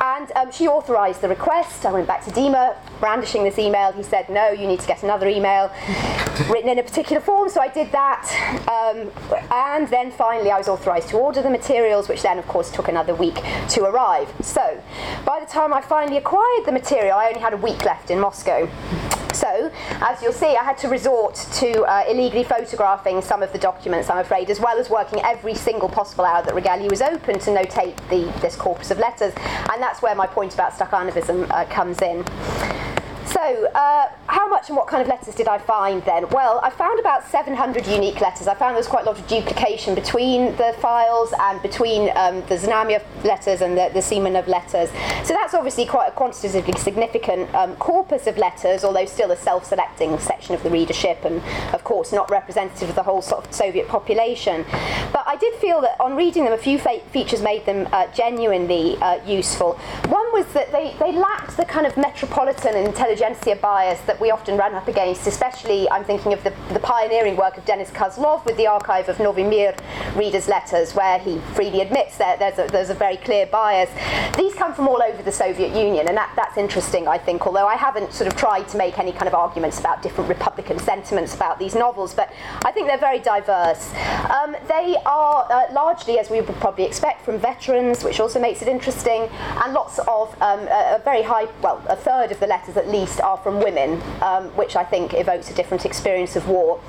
And 0.00 0.30
um, 0.36 0.50
she 0.50 0.66
authorised 0.66 1.20
the 1.20 1.28
request. 1.28 1.84
I 1.90 1.92
went 1.92 2.06
back 2.06 2.24
to 2.24 2.30
Dima, 2.30 2.76
brandishing 3.00 3.42
this 3.42 3.58
email. 3.58 3.90
He 3.90 4.04
said, 4.04 4.28
No, 4.28 4.50
you 4.50 4.68
need 4.68 4.78
to 4.78 4.86
get 4.86 5.02
another 5.02 5.26
email 5.26 5.72
written 6.48 6.68
in 6.68 6.78
a 6.78 6.84
particular 6.84 7.20
form. 7.20 7.48
So 7.48 7.60
I 7.60 7.66
did 7.66 7.90
that. 7.90 8.30
Um, 8.68 9.10
and 9.50 9.88
then 9.88 10.12
finally, 10.12 10.52
I 10.52 10.58
was 10.58 10.68
authorised 10.68 11.08
to 11.08 11.16
order 11.16 11.42
the 11.42 11.50
materials, 11.50 12.08
which 12.08 12.22
then, 12.22 12.38
of 12.38 12.46
course, 12.46 12.70
took 12.70 12.86
another 12.86 13.12
week 13.12 13.42
to 13.70 13.84
arrive. 13.86 14.32
So 14.40 14.80
by 15.26 15.40
the 15.40 15.46
time 15.46 15.74
I 15.74 15.80
finally 15.80 16.16
acquired 16.16 16.64
the 16.64 16.70
material, 16.70 17.18
I 17.18 17.26
only 17.26 17.40
had 17.40 17.54
a 17.54 17.56
week 17.56 17.84
left 17.84 18.08
in 18.12 18.20
Moscow. 18.20 18.70
So, 19.32 19.70
as 20.00 20.22
you'll 20.22 20.32
see, 20.32 20.56
I 20.56 20.64
had 20.64 20.76
to 20.78 20.88
resort 20.88 21.34
to 21.54 21.82
uh, 21.84 22.04
illegally 22.08 22.44
photographing 22.44 23.22
some 23.22 23.42
of 23.42 23.52
the 23.52 23.58
documents, 23.58 24.10
I'm 24.10 24.18
afraid, 24.18 24.50
as 24.50 24.60
well 24.60 24.78
as 24.78 24.90
working 24.90 25.20
every 25.24 25.54
single 25.54 25.88
possible 25.88 26.24
hour 26.24 26.42
that 26.42 26.52
RGALI 26.52 26.90
was 26.90 27.00
open 27.00 27.38
to 27.38 27.50
notate 27.50 27.96
the, 28.10 28.30
this 28.40 28.56
corpus 28.56 28.90
of 28.90 28.98
letters. 28.98 29.32
And 29.72 29.80
that's 29.80 30.02
where 30.02 30.14
my 30.14 30.26
point 30.26 30.54
about 30.54 30.72
Stakhanovism 30.72 31.50
uh, 31.50 31.64
comes 31.70 32.02
in. 32.02 32.24
So, 33.30 33.66
uh, 33.74 34.08
how 34.26 34.48
much 34.48 34.68
and 34.68 34.76
what 34.76 34.88
kind 34.88 35.00
of 35.00 35.06
letters 35.06 35.36
did 35.36 35.46
I 35.46 35.58
find 35.58 36.04
then? 36.04 36.28
Well, 36.30 36.60
I 36.64 36.70
found 36.70 36.98
about 36.98 37.24
700 37.24 37.86
unique 37.86 38.20
letters. 38.20 38.48
I 38.48 38.54
found 38.54 38.72
there 38.72 38.80
was 38.80 38.88
quite 38.88 39.06
a 39.06 39.06
lot 39.06 39.20
of 39.20 39.26
duplication 39.28 39.94
between 39.94 40.56
the 40.56 40.74
files 40.80 41.32
and 41.38 41.62
between 41.62 42.10
um, 42.16 42.40
the 42.48 42.56
Znamia 42.56 43.04
letters 43.22 43.60
and 43.60 43.78
the, 43.78 43.88
the 43.94 44.00
Simonov 44.00 44.48
letters. 44.48 44.90
So 45.24 45.32
that's 45.32 45.54
obviously 45.54 45.86
quite 45.86 46.08
a 46.08 46.10
quantitatively 46.10 46.72
significant 46.80 47.54
um, 47.54 47.76
corpus 47.76 48.26
of 48.26 48.36
letters, 48.36 48.82
although 48.82 49.06
still 49.06 49.30
a 49.30 49.36
self-selecting 49.36 50.18
section 50.18 50.56
of 50.56 50.64
the 50.64 50.70
readership 50.70 51.24
and, 51.24 51.40
of 51.72 51.84
course, 51.84 52.12
not 52.12 52.30
representative 52.30 52.88
of 52.88 52.96
the 52.96 53.04
whole 53.04 53.22
sort 53.22 53.46
of 53.46 53.54
Soviet 53.54 53.86
population. 53.86 54.66
But 55.12 55.22
I 55.28 55.36
did 55.36 55.54
feel 55.60 55.80
that 55.82 55.94
on 56.00 56.16
reading 56.16 56.44
them, 56.44 56.52
a 56.52 56.58
few 56.58 56.80
fe- 56.80 57.04
features 57.12 57.42
made 57.42 57.64
them 57.64 57.88
uh, 57.92 58.08
genuinely 58.08 58.96
uh, 58.96 59.24
useful. 59.24 59.74
One 60.08 60.19
was 60.44 60.52
that 60.54 60.72
they, 60.72 60.96
they 60.98 61.12
lacked 61.12 61.56
the 61.58 61.64
kind 61.66 61.86
of 61.86 61.96
metropolitan 61.98 62.74
intelligentsia 62.74 63.56
bias 63.56 64.00
that 64.02 64.18
we 64.20 64.30
often 64.30 64.56
run 64.56 64.74
up 64.74 64.88
against, 64.88 65.26
especially 65.26 65.88
I'm 65.90 66.04
thinking 66.04 66.32
of 66.32 66.42
the, 66.44 66.52
the 66.72 66.80
pioneering 66.80 67.36
work 67.36 67.58
of 67.58 67.64
Denis 67.66 67.90
Kozlov 67.90 68.44
with 68.46 68.56
the 68.56 68.66
archive 68.66 69.10
of 69.10 69.20
Novy 69.20 69.44
Mir 69.44 69.74
readers' 70.16 70.48
letters, 70.48 70.94
where 70.94 71.18
he 71.18 71.40
freely 71.54 71.82
admits 71.82 72.16
that 72.16 72.38
there's 72.38 72.58
a, 72.58 72.72
there's 72.72 72.88
a 72.88 72.94
very 72.94 73.18
clear 73.18 73.46
bias. 73.46 73.90
These 74.38 74.54
come 74.54 74.72
from 74.72 74.88
all 74.88 75.02
over 75.02 75.22
the 75.22 75.32
Soviet 75.32 75.76
Union, 75.76 76.08
and 76.08 76.16
that, 76.16 76.32
that's 76.36 76.56
interesting, 76.56 77.06
I 77.06 77.18
think, 77.18 77.46
although 77.46 77.66
I 77.66 77.76
haven't 77.76 78.12
sort 78.14 78.32
of 78.32 78.38
tried 78.38 78.66
to 78.68 78.78
make 78.78 78.98
any 78.98 79.12
kind 79.12 79.28
of 79.28 79.34
arguments 79.34 79.78
about 79.78 80.02
different 80.02 80.30
Republican 80.30 80.78
sentiments 80.78 81.34
about 81.34 81.58
these 81.58 81.74
novels, 81.74 82.14
but 82.14 82.32
I 82.64 82.72
think 82.72 82.86
they're 82.86 82.96
very 82.96 83.18
diverse. 83.18 83.92
Um, 84.30 84.56
they 84.68 84.96
are 85.04 85.46
uh, 85.50 85.72
largely, 85.72 86.18
as 86.18 86.30
we 86.30 86.40
would 86.40 86.56
probably 86.56 86.84
expect, 86.84 87.26
from 87.26 87.38
veterans, 87.38 88.02
which 88.04 88.20
also 88.20 88.40
makes 88.40 88.62
it 88.62 88.68
interesting, 88.68 89.28
and 89.62 89.74
lots 89.74 89.98
of 89.98 90.29
um, 90.40 90.60
a, 90.60 90.96
a 90.96 91.02
very 91.04 91.22
high, 91.22 91.46
well, 91.62 91.82
a 91.88 91.96
third 91.96 92.32
of 92.32 92.40
the 92.40 92.46
letters 92.46 92.76
at 92.76 92.88
least 92.88 93.20
are 93.20 93.36
from 93.38 93.60
women, 93.60 94.00
um, 94.22 94.44
which 94.56 94.76
I 94.76 94.84
think 94.84 95.14
evokes 95.14 95.50
a 95.50 95.54
different 95.54 95.84
experience 95.84 96.36
of 96.36 96.48
war. 96.48 96.80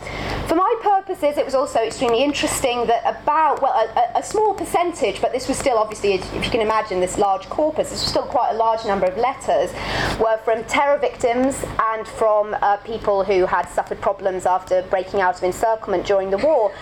For 0.47 0.55
my 0.55 0.75
purposes, 0.81 1.37
it 1.37 1.45
was 1.45 1.55
also 1.55 1.79
extremely 1.79 2.23
interesting 2.23 2.85
that 2.87 3.01
about, 3.05 3.61
well, 3.61 3.73
a, 3.73 4.19
a 4.19 4.23
small 4.23 4.53
percentage, 4.53 5.21
but 5.21 5.31
this 5.31 5.47
was 5.47 5.57
still 5.57 5.77
obviously, 5.77 6.13
if 6.13 6.33
you 6.33 6.51
can 6.51 6.61
imagine 6.61 6.99
this 6.99 7.17
large 7.17 7.49
corpus, 7.49 7.89
this 7.89 8.01
was 8.01 8.09
still 8.09 8.23
quite 8.23 8.51
a 8.51 8.57
large 8.57 8.85
number 8.85 9.05
of 9.05 9.17
letters, 9.17 9.71
were 10.19 10.37
from 10.43 10.63
terror 10.65 10.97
victims 10.97 11.63
and 11.93 12.07
from 12.07 12.55
uh, 12.61 12.77
people 12.77 13.23
who 13.23 13.45
had 13.45 13.67
suffered 13.69 13.99
problems 14.01 14.45
after 14.45 14.83
breaking 14.83 15.21
out 15.21 15.37
of 15.37 15.43
encirclement 15.43 16.05
during 16.05 16.29
the 16.29 16.37
war. 16.37 16.73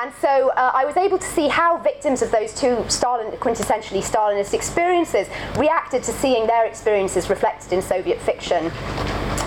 And 0.00 0.12
so 0.20 0.50
uh, 0.50 0.70
I 0.74 0.84
was 0.84 0.96
able 0.96 1.18
to 1.18 1.26
see 1.26 1.48
how 1.48 1.78
victims 1.78 2.22
of 2.22 2.30
those 2.30 2.54
two 2.54 2.84
Stalin, 2.88 3.30
quintessentially 3.38 4.02
Stalinist 4.02 4.54
experiences 4.54 5.28
reacted 5.58 6.03
to 6.04 6.12
seeing 6.12 6.46
their 6.46 6.66
experiences 6.66 7.30
reflected 7.30 7.72
in 7.72 7.82
Soviet 7.82 8.20
fiction. 8.20 8.70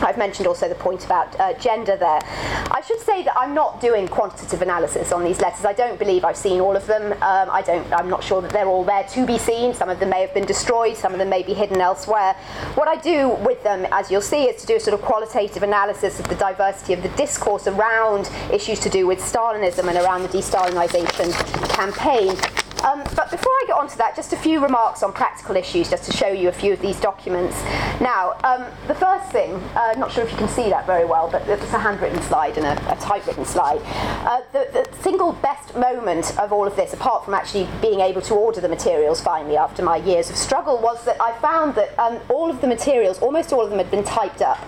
I've 0.03 0.17
mentioned 0.17 0.47
also 0.47 0.69
the 0.69 0.75
point 0.75 1.05
about 1.05 1.39
uh, 1.39 1.53
gender 1.53 1.97
there. 1.97 2.19
I 2.71 2.83
should 2.85 2.99
say 2.99 3.23
that 3.23 3.35
I'm 3.35 3.53
not 3.53 3.81
doing 3.81 4.07
quantitative 4.07 4.61
analysis 4.61 5.11
on 5.11 5.23
these 5.23 5.41
letters. 5.41 5.65
I 5.65 5.73
don't 5.73 5.97
believe 5.97 6.23
I've 6.23 6.37
seen 6.37 6.61
all 6.61 6.75
of 6.75 6.85
them. 6.85 7.13
Um, 7.13 7.49
I 7.49 7.63
don't. 7.65 7.91
I'm 7.91 8.09
not 8.09 8.23
sure 8.23 8.41
that 8.41 8.51
they're 8.51 8.67
all 8.67 8.83
there 8.83 9.03
to 9.03 9.25
be 9.25 9.37
seen. 9.37 9.73
Some 9.73 9.89
of 9.89 9.99
them 9.99 10.09
may 10.09 10.21
have 10.21 10.33
been 10.33 10.45
destroyed. 10.45 10.97
Some 10.97 11.13
of 11.13 11.19
them 11.19 11.29
may 11.29 11.41
be 11.41 11.53
hidden 11.53 11.81
elsewhere. 11.81 12.33
What 12.75 12.87
I 12.87 12.97
do 12.97 13.29
with 13.29 13.63
them, 13.63 13.87
as 13.91 14.11
you'll 14.11 14.21
see, 14.21 14.43
is 14.43 14.61
to 14.61 14.67
do 14.67 14.75
a 14.75 14.79
sort 14.79 14.93
of 14.93 15.01
qualitative 15.01 15.63
analysis 15.63 16.19
of 16.19 16.27
the 16.27 16.35
diversity 16.35 16.93
of 16.93 17.01
the 17.01 17.09
discourse 17.09 17.65
around 17.67 18.29
issues 18.51 18.79
to 18.81 18.89
do 18.89 19.07
with 19.07 19.19
Stalinism 19.19 19.87
and 19.87 19.97
around 19.97 20.21
the 20.21 20.29
de-Stalinisation 20.29 21.33
campaign. 21.69 22.35
Um, 22.83 23.03
but 23.15 23.31
before 23.31 23.51
I 23.51 23.63
get 23.67 23.77
on 23.77 23.87
to 23.89 23.97
that, 23.97 24.15
just 24.15 24.33
a 24.33 24.37
few 24.37 24.61
remarks 24.61 25.03
on 25.03 25.11
practical 25.11 25.55
issues, 25.55 25.89
just 25.89 26.09
to 26.09 26.15
show 26.15 26.27
you 26.27 26.49
a 26.49 26.51
few 26.51 26.73
of 26.73 26.81
these 26.81 26.99
documents. 26.99 27.61
Now, 27.99 28.37
um, 28.43 28.65
the 28.87 28.95
first 28.95 29.31
thing, 29.31 29.55
uh, 29.75 29.93
not 29.97 30.11
sure 30.11 30.23
if 30.23 30.31
you 30.31 30.37
can 30.37 30.49
see 30.49 30.69
that 30.69 30.85
very 30.85 31.05
well, 31.05 31.29
but 31.29 31.47
it's 31.47 31.73
a 31.73 31.79
handwritten 31.79 32.21
slide 32.23 32.57
and 32.57 32.65
a, 32.65 32.93
a 32.93 32.95
typewritten 32.97 33.45
slide. 33.45 33.81
Uh, 34.25 34.41
the, 34.53 34.69
the, 34.73 34.87
single 35.01 35.31
best 35.31 35.75
moment 35.75 36.37
of 36.37 36.51
all 36.51 36.67
of 36.67 36.75
this, 36.75 36.91
apart 36.91 37.23
from 37.23 37.33
actually 37.33 37.67
being 37.81 38.01
able 38.01 38.21
to 38.21 38.33
order 38.33 38.59
the 38.59 38.67
materials 38.67 39.21
finally 39.21 39.55
after 39.55 39.81
my 39.81 39.95
years 39.95 40.29
of 40.29 40.35
struggle, 40.35 40.79
was 40.79 41.03
that 41.05 41.15
I 41.21 41.37
found 41.39 41.75
that 41.75 41.97
um, 41.97 42.19
all 42.29 42.49
of 42.49 42.59
the 42.61 42.67
materials, 42.67 43.19
almost 43.19 43.53
all 43.53 43.61
of 43.63 43.69
them, 43.69 43.77
had 43.77 43.89
been 43.89 44.03
typed 44.03 44.41
up. 44.41 44.59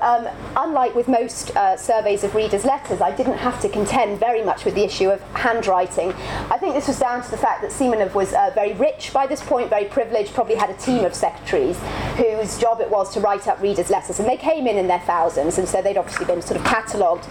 Um, 0.00 0.26
unlike 0.56 0.94
with 0.94 1.08
most 1.08 1.54
uh, 1.56 1.76
surveys 1.76 2.24
of 2.24 2.34
readers' 2.34 2.64
letters, 2.64 3.02
I 3.02 3.14
didn't 3.14 3.36
have 3.36 3.60
to 3.60 3.68
contend 3.68 4.18
very 4.18 4.42
much 4.42 4.64
with 4.64 4.74
the 4.74 4.82
issue 4.82 5.10
of 5.10 5.20
handwriting. 5.34 6.12
I 6.50 6.56
think 6.56 6.74
this 6.74 6.88
was 6.88 6.98
down 6.98 7.22
to 7.22 7.30
the 7.30 7.36
fact 7.36 7.60
that 7.62 7.70
Simonov 7.70 8.14
was 8.14 8.32
uh, 8.32 8.50
very 8.54 8.72
rich 8.72 9.12
by 9.12 9.26
this 9.26 9.42
point, 9.42 9.68
very 9.68 9.84
privileged, 9.84 10.32
probably 10.32 10.54
had 10.54 10.70
a 10.70 10.76
team 10.76 11.04
of 11.04 11.14
secretaries 11.14 11.78
whose 12.16 12.58
job 12.58 12.80
it 12.80 12.90
was 12.90 13.12
to 13.12 13.20
write 13.20 13.46
up 13.46 13.60
readers' 13.60 13.90
letters, 13.90 14.18
and 14.18 14.28
they 14.28 14.38
came 14.38 14.66
in 14.66 14.78
in 14.78 14.86
their 14.86 15.00
thousands, 15.00 15.58
and 15.58 15.68
so 15.68 15.82
they'd 15.82 15.98
obviously 15.98 16.24
been 16.24 16.40
sort 16.40 16.58
of 16.58 16.64
catalogued. 16.64 17.26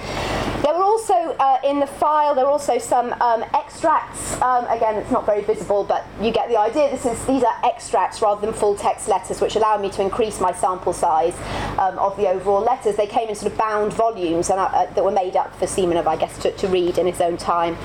There 0.70 0.78
were 0.78 0.84
also 0.84 1.16
uh, 1.16 1.58
in 1.64 1.80
the 1.80 1.88
file, 1.88 2.36
there 2.36 2.46
were 2.46 2.52
also 2.52 2.78
some 2.78 3.12
um, 3.24 3.44
extracts. 3.56 4.40
Um, 4.40 4.68
again, 4.68 4.98
it's 4.98 5.10
not 5.10 5.26
very 5.26 5.42
visible, 5.42 5.84
but 5.84 6.06
you 6.22 6.32
get 6.32 6.48
the 6.48 6.60
idea. 6.60 6.92
This 6.92 7.08
is 7.08 7.26
these 7.26 7.42
are 7.44 7.56
extracts 7.66 8.22
rather 8.22 8.40
than 8.40 8.54
full 8.54 8.76
text 8.76 9.08
letters, 9.08 9.42
which 9.42 9.56
allowed 9.56 9.82
me 9.82 9.90
to 9.90 10.04
increase 10.04 10.40
my 10.40 10.54
sample 10.54 10.94
size 10.94 11.36
um, 11.80 11.98
of 11.98 12.16
the 12.18 12.30
overall 12.30 12.62
letters. 12.62 12.98
They 12.98 13.08
came 13.08 13.30
in 13.30 13.34
sort 13.34 13.52
of 13.52 13.58
bound 13.58 13.94
volumes 13.94 14.52
and, 14.52 14.60
uh, 14.60 14.86
that 14.94 15.04
were 15.04 15.10
made 15.10 15.36
up 15.36 15.56
for 15.56 15.66
Simonov, 15.66 16.06
I 16.06 16.18
guess, 16.18 16.38
to, 16.44 16.52
to 16.52 16.68
read 16.68 17.00
in 17.00 17.08
his 17.08 17.20
own 17.20 17.36
time. 17.38 17.76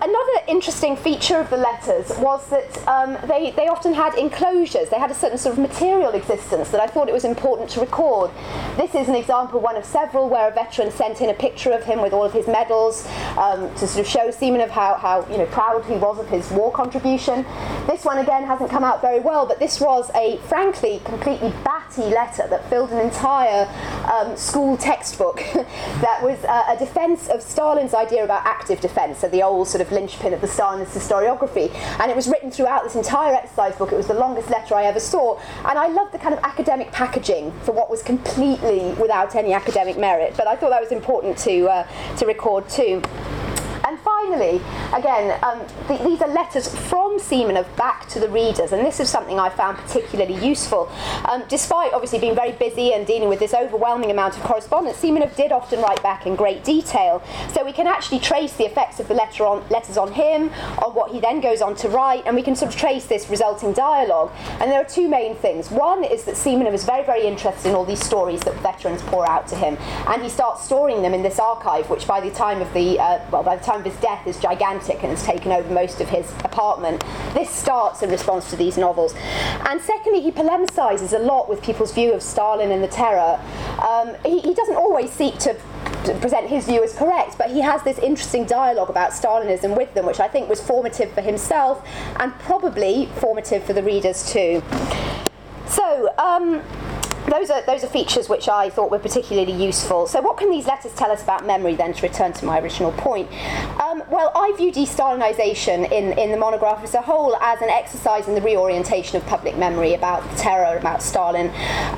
Another 0.00 0.32
interesting 0.48 0.96
feature 0.96 1.36
of 1.36 1.50
the 1.50 1.56
letters 1.56 2.10
was 2.18 2.48
that 2.50 2.88
um, 2.88 3.16
they, 3.28 3.52
they 3.52 3.68
often 3.68 3.94
had 3.94 4.14
enclosures. 4.14 4.88
They 4.88 4.98
had 4.98 5.10
a 5.10 5.14
certain 5.14 5.38
sort 5.38 5.54
of 5.54 5.58
material 5.60 6.10
existence 6.12 6.70
that 6.70 6.80
I 6.80 6.86
thought 6.86 7.08
it 7.08 7.12
was 7.12 7.24
important 7.24 7.70
to 7.70 7.80
record. 7.80 8.30
This 8.76 8.94
is 8.94 9.08
an 9.08 9.14
example, 9.14 9.60
one 9.60 9.76
of 9.76 9.84
several, 9.84 10.28
where 10.28 10.48
a 10.48 10.52
veteran 10.52 10.90
sent 10.90 11.20
in 11.20 11.30
a 11.30 11.34
picture 11.34 11.70
of 11.70 11.84
him 11.84 12.02
with 12.02 12.12
all 12.12 12.24
of 12.24 12.32
his 12.32 12.48
medals 12.48 13.06
um, 13.36 13.72
to 13.76 13.86
sort 13.86 14.04
of 14.04 14.06
show 14.06 14.28
Simonov 14.28 14.70
how, 14.70 14.94
how 14.94 15.26
you 15.30 15.38
know, 15.38 15.46
proud 15.46 15.84
he 15.84 15.94
was 15.94 16.18
of 16.18 16.28
his 16.28 16.50
war 16.50 16.72
contribution. 16.72 17.44
This 17.86 18.04
one, 18.04 18.18
again, 18.18 18.44
hasn't 18.44 18.70
come 18.70 18.84
out 18.84 19.00
very 19.00 19.20
well, 19.20 19.46
but 19.46 19.58
this 19.58 19.80
was 19.80 20.10
a, 20.14 20.38
frankly, 20.48 21.00
completely 21.04 21.50
batty 21.64 22.02
letter 22.02 22.48
that 22.48 22.68
filled 22.68 22.90
an 22.90 22.98
entire 22.98 23.68
um, 24.10 24.36
school 24.36 24.76
textbook 24.76 25.36
that 25.54 26.20
was 26.22 26.42
uh, 26.44 26.64
a 26.68 26.76
defense 26.78 27.28
of 27.28 27.40
Stalin's 27.40 27.94
idea 27.94 28.24
about 28.24 28.44
active 28.44 28.80
defense, 28.80 29.18
so 29.18 29.28
the 29.28 29.42
old 29.42 29.68
sort 29.68 29.80
of 29.80 29.83
linchpin 29.90 30.32
of 30.32 30.40
the 30.40 30.46
Stalinist 30.46 30.96
historiography. 30.96 31.74
And 32.00 32.10
it 32.10 32.16
was 32.16 32.28
written 32.28 32.50
throughout 32.50 32.84
this 32.84 32.94
entire 32.94 33.34
exercise 33.34 33.76
book. 33.76 33.92
It 33.92 33.96
was 33.96 34.06
the 34.06 34.14
longest 34.14 34.50
letter 34.50 34.74
I 34.74 34.84
ever 34.84 35.00
saw. 35.00 35.38
And 35.64 35.78
I 35.78 35.88
loved 35.88 36.12
the 36.12 36.18
kind 36.18 36.34
of 36.34 36.40
academic 36.42 36.90
packaging 36.92 37.52
for 37.62 37.72
what 37.72 37.90
was 37.90 38.02
completely 38.02 38.92
without 38.94 39.34
any 39.34 39.52
academic 39.52 39.98
merit. 39.98 40.34
But 40.36 40.46
I 40.46 40.56
thought 40.56 40.70
that 40.70 40.80
was 40.80 40.92
important 40.92 41.36
to, 41.38 41.68
uh, 41.68 41.86
to 42.16 42.26
record 42.26 42.68
too. 42.68 43.02
And 43.86 43.98
finally, 44.00 44.13
again, 44.32 45.38
um, 45.42 45.60
th- 45.88 46.00
these 46.02 46.20
are 46.20 46.28
letters 46.28 46.68
from 46.88 47.18
Simonov 47.18 47.66
back 47.76 48.08
to 48.08 48.20
the 48.20 48.28
readers, 48.28 48.72
and 48.72 48.84
this 48.84 49.00
is 49.00 49.08
something 49.08 49.38
I 49.38 49.48
found 49.48 49.78
particularly 49.78 50.34
useful. 50.44 50.90
Um, 51.30 51.44
despite 51.48 51.92
obviously 51.92 52.18
being 52.18 52.34
very 52.34 52.52
busy 52.52 52.92
and 52.92 53.06
dealing 53.06 53.28
with 53.28 53.38
this 53.38 53.54
overwhelming 53.54 54.10
amount 54.10 54.36
of 54.36 54.42
correspondence, 54.42 54.98
Simonov 54.98 55.36
did 55.36 55.52
often 55.52 55.80
write 55.80 56.02
back 56.02 56.26
in 56.26 56.36
great 56.36 56.64
detail. 56.64 57.22
So 57.52 57.64
we 57.64 57.72
can 57.72 57.86
actually 57.86 58.20
trace 58.20 58.54
the 58.54 58.64
effects 58.64 59.00
of 59.00 59.08
the 59.08 59.14
letter 59.14 59.44
on, 59.44 59.66
letters 59.68 59.96
on 59.96 60.12
him, 60.12 60.50
on 60.78 60.94
what 60.94 61.12
he 61.12 61.20
then 61.20 61.40
goes 61.40 61.60
on 61.60 61.74
to 61.76 61.88
write, 61.88 62.22
and 62.26 62.34
we 62.34 62.42
can 62.42 62.56
sort 62.56 62.72
of 62.72 62.78
trace 62.78 63.06
this 63.06 63.28
resulting 63.28 63.72
dialogue. 63.72 64.32
And 64.60 64.70
there 64.70 64.80
are 64.80 64.84
two 64.84 65.08
main 65.08 65.34
things. 65.36 65.70
One 65.70 66.04
is 66.04 66.24
that 66.24 66.34
Simonov 66.34 66.72
is 66.72 66.84
very, 66.84 67.04
very 67.04 67.26
interested 67.26 67.68
in 67.68 67.74
all 67.74 67.84
these 67.84 68.04
stories 68.04 68.40
that 68.42 68.54
veterans 68.60 69.02
pour 69.02 69.28
out 69.28 69.46
to 69.48 69.56
him, 69.56 69.76
and 70.08 70.22
he 70.22 70.28
starts 70.28 70.64
storing 70.64 71.02
them 71.02 71.14
in 71.14 71.22
this 71.22 71.38
archive, 71.38 71.90
which 71.90 72.06
by 72.06 72.20
the 72.20 72.30
time 72.30 72.60
of 72.60 72.72
the 72.74 72.98
uh, 72.98 73.18
well, 73.30 73.42
by 73.42 73.56
the 73.56 73.64
time 73.64 73.80
of 73.80 73.84
his 73.84 73.96
death 73.96 74.13
is 74.26 74.38
gigantic 74.38 75.02
and 75.02 75.10
has 75.10 75.22
taken 75.22 75.52
over 75.52 75.72
most 75.72 76.00
of 76.00 76.08
his 76.08 76.30
apartment. 76.44 77.02
This 77.34 77.50
starts 77.50 78.02
in 78.02 78.10
response 78.10 78.50
to 78.50 78.56
these 78.56 78.76
novels. 78.78 79.14
And 79.66 79.80
secondly, 79.80 80.20
he 80.20 80.30
polemicizes 80.30 81.12
a 81.12 81.18
lot 81.18 81.48
with 81.48 81.62
people's 81.62 81.92
view 81.92 82.12
of 82.12 82.22
Stalin 82.22 82.70
and 82.70 82.82
the 82.82 82.88
terror. 82.88 83.40
Um, 83.82 84.14
he, 84.24 84.40
he 84.40 84.54
doesn't 84.54 84.76
always 84.76 85.10
seek 85.10 85.38
to 85.38 85.56
present 86.20 86.48
his 86.48 86.66
view 86.66 86.82
as 86.82 86.94
correct, 86.94 87.38
but 87.38 87.50
he 87.50 87.60
has 87.60 87.82
this 87.82 87.98
interesting 87.98 88.44
dialogue 88.44 88.90
about 88.90 89.12
Stalinism 89.12 89.76
with 89.76 89.92
them, 89.94 90.06
which 90.06 90.20
I 90.20 90.28
think 90.28 90.48
was 90.48 90.60
formative 90.60 91.12
for 91.12 91.22
himself 91.22 91.86
and 92.20 92.32
probably 92.40 93.06
formative 93.16 93.64
for 93.64 93.72
the 93.72 93.82
readers 93.82 94.30
too. 94.30 94.62
So, 95.66 96.14
um, 96.18 96.62
those 97.30 97.50
are 97.50 97.62
those 97.62 97.84
are 97.84 97.88
features 97.88 98.28
which 98.28 98.48
I 98.48 98.70
thought 98.70 98.90
were 98.90 98.98
particularly 98.98 99.52
useful. 99.52 100.06
So, 100.06 100.20
what 100.20 100.36
can 100.36 100.50
these 100.50 100.66
letters 100.66 100.92
tell 100.94 101.10
us 101.10 101.22
about 101.22 101.46
memory? 101.46 101.74
Then, 101.74 101.92
to 101.94 102.02
return 102.06 102.32
to 102.34 102.44
my 102.44 102.60
original 102.60 102.92
point, 102.92 103.28
um, 103.80 104.02
well, 104.10 104.32
I 104.34 104.52
view 104.56 104.72
de-Stalinisation 104.72 105.90
in, 105.90 106.18
in 106.18 106.30
the 106.30 106.36
monograph 106.36 106.82
as 106.84 106.94
a 106.94 107.00
whole 107.00 107.36
as 107.36 107.60
an 107.62 107.70
exercise 107.70 108.28
in 108.28 108.34
the 108.34 108.40
reorientation 108.40 109.16
of 109.16 109.26
public 109.26 109.56
memory 109.56 109.94
about 109.94 110.22
terror, 110.36 110.76
about 110.76 111.02
Stalin. 111.02 111.48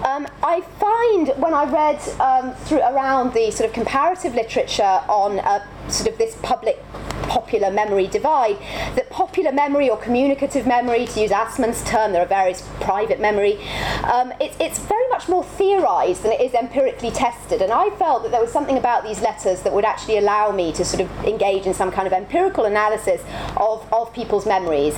Um, 0.04 0.26
I 0.42 0.60
find 0.78 1.28
when 1.40 1.54
I 1.54 1.64
read 1.64 2.20
um, 2.20 2.54
through 2.66 2.80
around 2.80 3.32
the 3.34 3.50
sort 3.50 3.68
of 3.68 3.74
comparative 3.74 4.34
literature 4.34 4.82
on 5.08 5.40
uh, 5.40 5.64
sort 5.88 6.10
of 6.10 6.18
this 6.18 6.36
public 6.42 6.82
popular 7.28 7.70
memory 7.70 8.06
divide, 8.06 8.58
that 8.94 9.10
popular 9.10 9.52
memory 9.52 9.88
or 9.88 9.96
communicative 9.96 10.66
memory, 10.66 11.06
to 11.06 11.20
use 11.20 11.30
Assmann's 11.30 11.82
term, 11.84 12.12
there 12.12 12.22
are 12.22 12.26
various 12.26 12.62
private 12.80 13.20
memory, 13.20 13.58
um, 14.04 14.32
it's, 14.40 14.56
it's 14.60 14.78
very 14.78 15.08
much 15.08 15.28
more 15.28 15.44
theorised 15.44 16.22
than 16.22 16.32
it 16.32 16.40
is 16.40 16.54
empirically 16.54 17.10
tested. 17.10 17.62
And 17.62 17.72
I 17.72 17.90
felt 17.96 18.22
that 18.22 18.30
there 18.32 18.40
was 18.40 18.52
something 18.52 18.78
about 18.78 19.04
these 19.04 19.20
letters 19.20 19.62
that 19.62 19.72
would 19.72 19.84
actually 19.84 20.18
allow 20.18 20.50
me 20.50 20.72
to 20.72 20.84
sort 20.84 21.02
of 21.02 21.10
engage 21.24 21.66
in 21.66 21.74
some 21.74 21.90
kind 21.90 22.06
of 22.06 22.12
empirical 22.12 22.64
analysis 22.64 23.22
of, 23.56 23.86
of 23.92 24.12
people's 24.12 24.46
memories. 24.46 24.94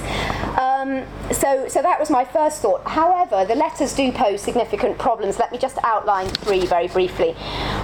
Um, 0.58 1.04
so, 1.32 1.68
so 1.68 1.82
that 1.82 2.00
was 2.00 2.10
my 2.10 2.24
first 2.24 2.62
thought. 2.62 2.82
However, 2.86 3.44
the 3.44 3.54
letters 3.54 3.94
do 3.94 4.10
pose 4.12 4.40
significant 4.40 4.98
problems. 4.98 5.38
Let 5.38 5.52
me 5.52 5.58
just 5.58 5.78
outline 5.84 6.28
three 6.28 6.66
very 6.66 6.88
briefly. 6.88 7.32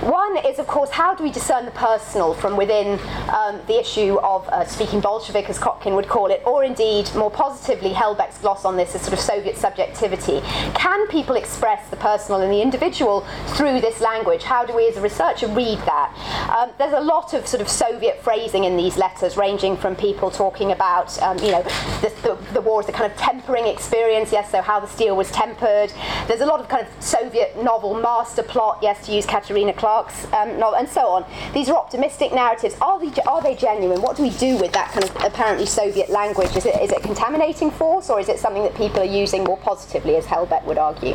One 0.00 0.36
is, 0.38 0.58
of 0.58 0.66
course, 0.66 0.90
how 0.90 1.14
do 1.14 1.22
we 1.22 1.30
discern 1.30 1.64
the 1.64 1.70
personal 1.72 2.34
from 2.34 2.56
within 2.56 2.98
um, 3.32 3.60
the 3.66 3.78
issue 3.78 4.16
of 4.22 4.33
uh, 4.42 4.64
speaking 4.64 5.00
Bolshevik, 5.00 5.48
as 5.48 5.58
Kotkin 5.58 5.94
would 5.94 6.08
call 6.08 6.30
it, 6.30 6.42
or 6.44 6.64
indeed, 6.64 7.10
more 7.14 7.30
positively, 7.30 7.90
Hellbeck's 7.90 8.38
gloss 8.38 8.64
on 8.64 8.76
this 8.76 8.94
as 8.94 9.02
sort 9.02 9.12
of 9.12 9.20
Soviet 9.20 9.56
subjectivity. 9.56 10.40
Can 10.74 11.06
people 11.08 11.36
express 11.36 11.88
the 11.90 11.96
personal 11.96 12.40
and 12.40 12.52
the 12.52 12.60
individual 12.60 13.26
through 13.48 13.80
this 13.80 14.00
language? 14.00 14.42
How 14.42 14.64
do 14.64 14.74
we, 14.74 14.88
as 14.88 14.96
a 14.96 15.00
researcher, 15.00 15.48
read 15.48 15.78
that? 15.80 16.12
Um, 16.56 16.70
there's 16.78 16.92
a 16.92 17.00
lot 17.00 17.34
of 17.34 17.46
sort 17.46 17.60
of 17.60 17.68
Soviet 17.68 18.20
phrasing 18.22 18.64
in 18.64 18.76
these 18.76 18.96
letters, 18.96 19.36
ranging 19.36 19.76
from 19.76 19.94
people 19.94 20.30
talking 20.30 20.72
about, 20.72 21.20
um, 21.22 21.38
you 21.38 21.52
know, 21.52 21.62
the, 22.02 22.12
the, 22.22 22.38
the 22.52 22.60
war 22.60 22.80
as 22.80 22.88
a 22.88 22.92
kind 22.92 23.10
of 23.10 23.16
tempering 23.18 23.66
experience, 23.66 24.32
yes, 24.32 24.50
so 24.50 24.60
how 24.60 24.80
the 24.80 24.88
steel 24.88 25.16
was 25.16 25.30
tempered. 25.30 25.92
There's 26.26 26.40
a 26.40 26.46
lot 26.46 26.60
of 26.60 26.68
kind 26.68 26.86
of 26.86 27.02
Soviet 27.02 27.62
novel 27.62 27.94
master 27.94 28.42
plot, 28.42 28.78
yes, 28.82 29.06
to 29.06 29.12
use 29.12 29.26
Katerina 29.26 29.72
Clark's 29.72 30.24
um, 30.32 30.58
novel, 30.58 30.76
and 30.76 30.88
so 30.88 31.06
on. 31.08 31.24
These 31.52 31.68
are 31.68 31.76
optimistic 31.76 32.32
narratives. 32.32 32.76
Are 32.80 32.98
they, 32.98 33.12
are 33.22 33.42
they 33.42 33.54
genuine? 33.54 34.02
What 34.02 34.16
do 34.16 34.23
we 34.24 34.30
do 34.38 34.56
with 34.56 34.72
that 34.72 34.90
kind 34.90 35.04
of 35.04 35.14
apparently 35.22 35.66
Soviet 35.66 36.08
language? 36.08 36.56
Is 36.56 36.64
it, 36.64 36.80
is 36.80 36.90
it 36.90 37.02
contaminating 37.02 37.70
force, 37.70 38.08
or 38.08 38.18
is 38.18 38.30
it 38.30 38.38
something 38.38 38.62
that 38.62 38.74
people 38.74 39.00
are 39.00 39.04
using 39.22 39.44
more 39.44 39.58
positively, 39.58 40.16
as 40.16 40.24
Hellbeck 40.24 40.64
would 40.64 40.78
argue? 40.78 41.12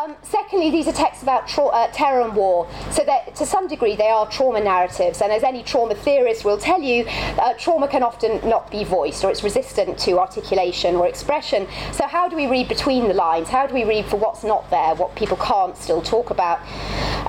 Um, 0.00 0.16
secondly, 0.22 0.70
these 0.70 0.88
are 0.88 0.92
texts 0.92 1.22
about 1.22 1.46
tra- 1.46 1.66
uh, 1.66 1.88
terror 1.92 2.22
and 2.22 2.34
war, 2.34 2.66
so 2.90 3.04
to 3.04 3.44
some 3.44 3.68
degree 3.68 3.94
they 3.96 4.08
are 4.08 4.26
trauma 4.30 4.60
narratives. 4.60 5.20
And 5.20 5.30
as 5.30 5.42
any 5.42 5.62
trauma 5.62 5.94
theorist 5.94 6.42
will 6.44 6.56
tell 6.56 6.80
you, 6.80 7.04
uh, 7.38 7.52
trauma 7.58 7.86
can 7.86 8.02
often 8.02 8.48
not 8.48 8.70
be 8.70 8.82
voiced, 8.82 9.22
or 9.24 9.30
it's 9.30 9.44
resistant 9.44 9.98
to 10.00 10.18
articulation 10.18 10.96
or 10.96 11.06
expression. 11.06 11.68
So 11.92 12.06
how 12.06 12.28
do 12.28 12.36
we 12.36 12.46
read 12.46 12.66
between 12.66 13.08
the 13.08 13.14
lines? 13.14 13.48
How 13.50 13.66
do 13.66 13.74
we 13.74 13.84
read 13.84 14.06
for 14.06 14.16
what's 14.16 14.42
not 14.42 14.70
there, 14.70 14.94
what 14.94 15.14
people 15.16 15.36
can't 15.36 15.76
still 15.76 16.00
talk 16.00 16.30
about? 16.30 16.60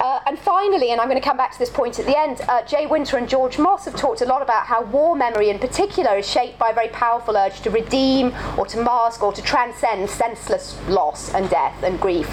Uh, 0.04 0.20
and 0.28 0.38
finally, 0.38 0.92
and 0.92 1.00
I'm 1.00 1.08
going 1.08 1.20
to 1.20 1.26
come 1.26 1.38
back 1.38 1.54
to 1.54 1.60
this 1.60 1.70
point 1.70 1.98
at 1.98 2.06
the 2.06 2.20
end, 2.20 2.42
uh, 2.50 2.62
Jay 2.64 2.86
Winter 2.86 3.16
and 3.16 3.30
George 3.30 3.58
Mosse 3.58 3.86
have 3.86 3.96
talked 3.96 4.20
a 4.20 4.26
lot 4.26 4.42
about 4.42 4.66
how 4.66 4.84
war 4.84 5.16
memory 5.16 5.50
in 5.50 5.60
particular 5.60 6.18
is 6.18 6.30
shaped 6.30 6.60
by 6.60 6.72
a 6.72 6.74
very 6.74 6.90
powerful 6.90 7.38
urge 7.38 7.62
to 7.62 7.70
redeem 7.70 8.34
or 8.58 8.66
to 8.66 8.84
mask 8.84 9.24
or 9.24 9.32
to 9.32 9.42
transcend 9.42 10.10
senseless 10.10 10.78
loss 10.90 11.34
and 11.34 11.50
death 11.50 11.82
and 11.84 12.02
grief. 12.02 12.30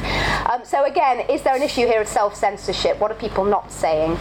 Um, 0.51 0.65
so 0.65 0.85
again, 0.85 1.21
is 1.31 1.43
there 1.43 1.55
an 1.55 1.63
issue 1.63 1.87
here 1.87 2.01
of 2.01 2.09
self-censorship? 2.09 2.99
What 2.99 3.13
are 3.13 3.15
people 3.15 3.45
not 3.45 3.71
saying? 3.71 4.19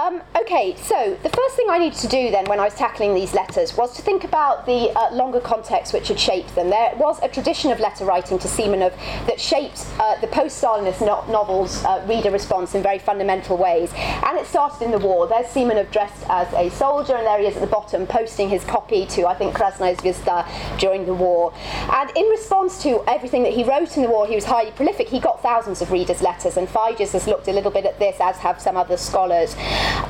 Um, 0.00 0.22
okay, 0.40 0.76
so 0.76 1.18
the 1.22 1.28
first 1.28 1.56
thing 1.56 1.66
I 1.68 1.78
needed 1.78 1.98
to 1.98 2.08
do 2.08 2.30
then 2.30 2.44
when 2.46 2.60
I 2.60 2.64
was 2.64 2.74
tackling 2.74 3.12
these 3.12 3.34
letters 3.34 3.76
was 3.76 3.94
to 3.96 4.02
think 4.02 4.24
about 4.24 4.66
the 4.66 4.90
uh, 4.96 5.12
longer 5.12 5.40
context 5.40 5.92
which 5.92 6.08
had 6.08 6.18
shaped 6.18 6.54
them. 6.54 6.70
There 6.70 6.94
was 6.96 7.20
a 7.22 7.28
tradition 7.28 7.72
of 7.72 7.80
letter 7.80 8.04
writing 8.04 8.38
to 8.38 8.48
Simonov 8.48 8.96
that 9.26 9.40
shaped 9.40 9.86
uh, 9.98 10.18
the 10.20 10.28
post-Stalinist 10.28 11.04
no- 11.04 11.24
novels' 11.30 11.84
uh, 11.84 12.04
reader 12.08 12.30
response 12.30 12.51
in 12.52 12.82
very 12.82 12.98
fundamental 12.98 13.56
ways. 13.56 13.90
And 13.96 14.36
it 14.38 14.46
started 14.46 14.82
in 14.82 14.90
the 14.90 14.98
war. 14.98 15.26
There's 15.26 15.46
Simonov 15.46 15.90
dressed 15.90 16.22
as 16.28 16.52
a 16.52 16.68
soldier, 16.68 17.16
and 17.16 17.26
there 17.26 17.38
he 17.38 17.46
is 17.46 17.56
at 17.56 17.62
the 17.62 17.66
bottom 17.66 18.06
posting 18.06 18.50
his 18.50 18.62
copy 18.62 19.06
to, 19.06 19.26
I 19.26 19.34
think, 19.34 19.54
Krasnaya 19.54 19.96
Zvezda 19.96 20.46
during 20.78 21.06
the 21.06 21.14
war. 21.14 21.54
And 21.90 22.10
in 22.14 22.26
response 22.26 22.82
to 22.82 23.02
everything 23.08 23.42
that 23.44 23.54
he 23.54 23.64
wrote 23.64 23.96
in 23.96 24.02
the 24.02 24.10
war, 24.10 24.26
he 24.26 24.34
was 24.34 24.44
highly 24.44 24.70
prolific. 24.72 25.08
He 25.08 25.18
got 25.18 25.42
thousands 25.42 25.80
of 25.80 25.90
readers' 25.90 26.20
letters, 26.20 26.58
and 26.58 26.68
Figes 26.68 27.12
has 27.12 27.26
looked 27.26 27.48
a 27.48 27.52
little 27.52 27.70
bit 27.70 27.86
at 27.86 27.98
this, 27.98 28.16
as 28.20 28.36
have 28.36 28.60
some 28.60 28.76
other 28.76 28.98
scholars. 28.98 29.54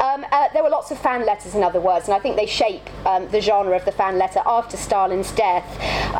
Um, 0.03 0.27
uh, 0.33 0.49
there 0.53 0.65
were 0.65 0.69
lots 0.69 0.91
of 0.91 0.99
fan 0.99 1.25
letters, 1.25 1.55
in 1.55 1.63
other 1.63 1.81
words, 1.81 2.09
and 2.09 2.15
I 2.15 2.19
think 2.19 2.35
they 2.35 2.47
shape 2.47 2.83
um, 3.07 3.29
the 3.29 3.41
genre 3.41 3.77
of 3.77 3.85
the 3.85 3.93
fan 3.93 4.19
letter 4.19 4.43
after 4.45 4.77
Stalin's 4.77 5.31
death. 5.31 5.65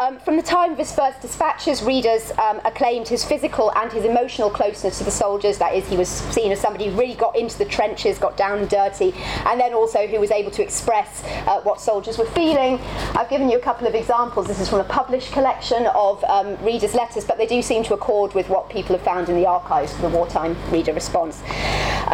Um, 0.01 0.21
from 0.21 0.37
the 0.37 0.43
time 0.43 0.73
of 0.73 0.79
his 0.79 0.95
first 0.95 1.21
dispatches, 1.21 1.83
readers 1.83 2.31
um, 2.39 2.61
acclaimed 2.65 3.09
his 3.09 3.25
physical 3.25 3.73
and 3.75 3.91
his 3.91 4.05
emotional 4.05 4.51
closeness 4.51 4.99
to 4.99 5.05
the 5.05 5.11
soldiers. 5.11 5.59
That 5.59 5.75
is, 5.75 5.89
he 5.89 5.97
was 5.97 6.12
seen 6.13 6.53
as 6.53 6.61
somebody 6.61 6.87
who 6.89 6.99
really 6.99 7.15
got 7.15 7.37
into 7.37 7.59
the 7.59 7.65
trenches, 7.65 8.19
got 8.19 8.37
down 8.37 8.59
and 8.59 8.69
dirty, 8.69 9.13
and 9.47 9.61
then 9.61 9.75
also 9.75 10.07
who 10.07 10.21
was 10.21 10.31
able 10.31 10.51
to 10.51 10.63
express 10.63 11.23
uh, 11.47 11.61
what 11.63 11.81
soldiers 11.81 12.19
were 12.19 12.27
feeling. 12.27 12.79
I've 13.15 13.29
given 13.29 13.51
you 13.51 13.59
a 13.59 13.63
couple 13.63 13.87
of 13.87 13.95
examples. 13.95 14.47
This 14.47 14.61
is 14.61 14.69
from 14.69 14.81
a 14.81 14.85
published 14.85 15.33
collection 15.33 15.87
of 15.95 16.23
um, 16.25 16.57
readers' 16.65 16.95
letters, 16.95 17.25
but 17.25 17.39
they 17.39 17.47
do 17.47 17.63
seem 17.63 17.83
to 17.85 17.95
accord 17.95 18.35
with 18.35 18.49
what 18.49 18.69
people 18.69 18.97
have 18.97 19.05
found 19.05 19.29
in 19.29 19.37
the 19.37 19.47
archives 19.47 19.93
for 19.95 20.03
the 20.03 20.09
wartime 20.09 20.57
reader 20.71 20.93
response. 20.93 21.43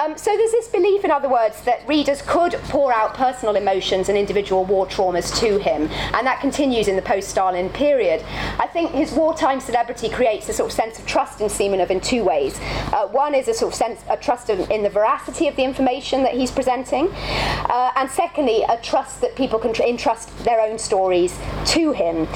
Um, 0.02 0.16
so 0.16 0.37
there's 0.37 0.52
this 0.52 0.68
belief, 0.68 1.04
in 1.04 1.11
other 1.11 1.28
words, 1.28 1.62
that 1.62 1.87
readers 1.88 2.22
could 2.22 2.52
pour 2.68 2.92
out 2.92 3.14
personal 3.14 3.56
emotions 3.56 4.08
and 4.08 4.16
individual 4.16 4.64
war 4.64 4.87
traumas 4.87 5.37
to 5.40 5.58
him, 5.58 5.88
and 6.14 6.26
that 6.26 6.40
continues 6.40 6.88
in 6.88 6.96
the 6.96 7.02
post-Stalin 7.02 7.70
period. 7.70 8.24
I 8.58 8.66
think 8.66 8.92
his 8.92 9.12
wartime 9.12 9.61
celebrity 9.61 10.08
creates 10.08 10.48
a 10.48 10.52
sort 10.52 10.70
of 10.70 10.76
sense 10.76 10.98
of 10.98 11.06
trust 11.06 11.40
in 11.40 11.48
Simonov 11.48 11.90
in 11.90 12.00
two 12.00 12.22
ways. 12.22 12.58
Uh, 12.92 13.06
one 13.08 13.34
is 13.34 13.48
a 13.48 13.54
sort 13.54 13.72
of 13.72 13.76
sense, 13.76 13.88
a 14.11 14.16
trust 14.16 14.51
in, 14.51 14.70
in, 14.70 14.83
the 14.83 14.90
veracity 14.90 15.48
of 15.48 15.57
the 15.57 15.64
information 15.64 16.22
that 16.22 16.35
he's 16.35 16.51
presenting, 16.51 17.09
uh, 17.12 17.92
and 17.96 18.11
secondly, 18.11 18.64
a 18.68 18.77
trust 18.79 19.20
that 19.20 19.35
people 19.37 19.59
can 19.59 19.72
tr- 19.72 19.83
entrust 19.83 20.37
their 20.44 20.61
own 20.61 20.79
stories 20.79 21.38
to 21.66 21.92
him. 21.92 22.27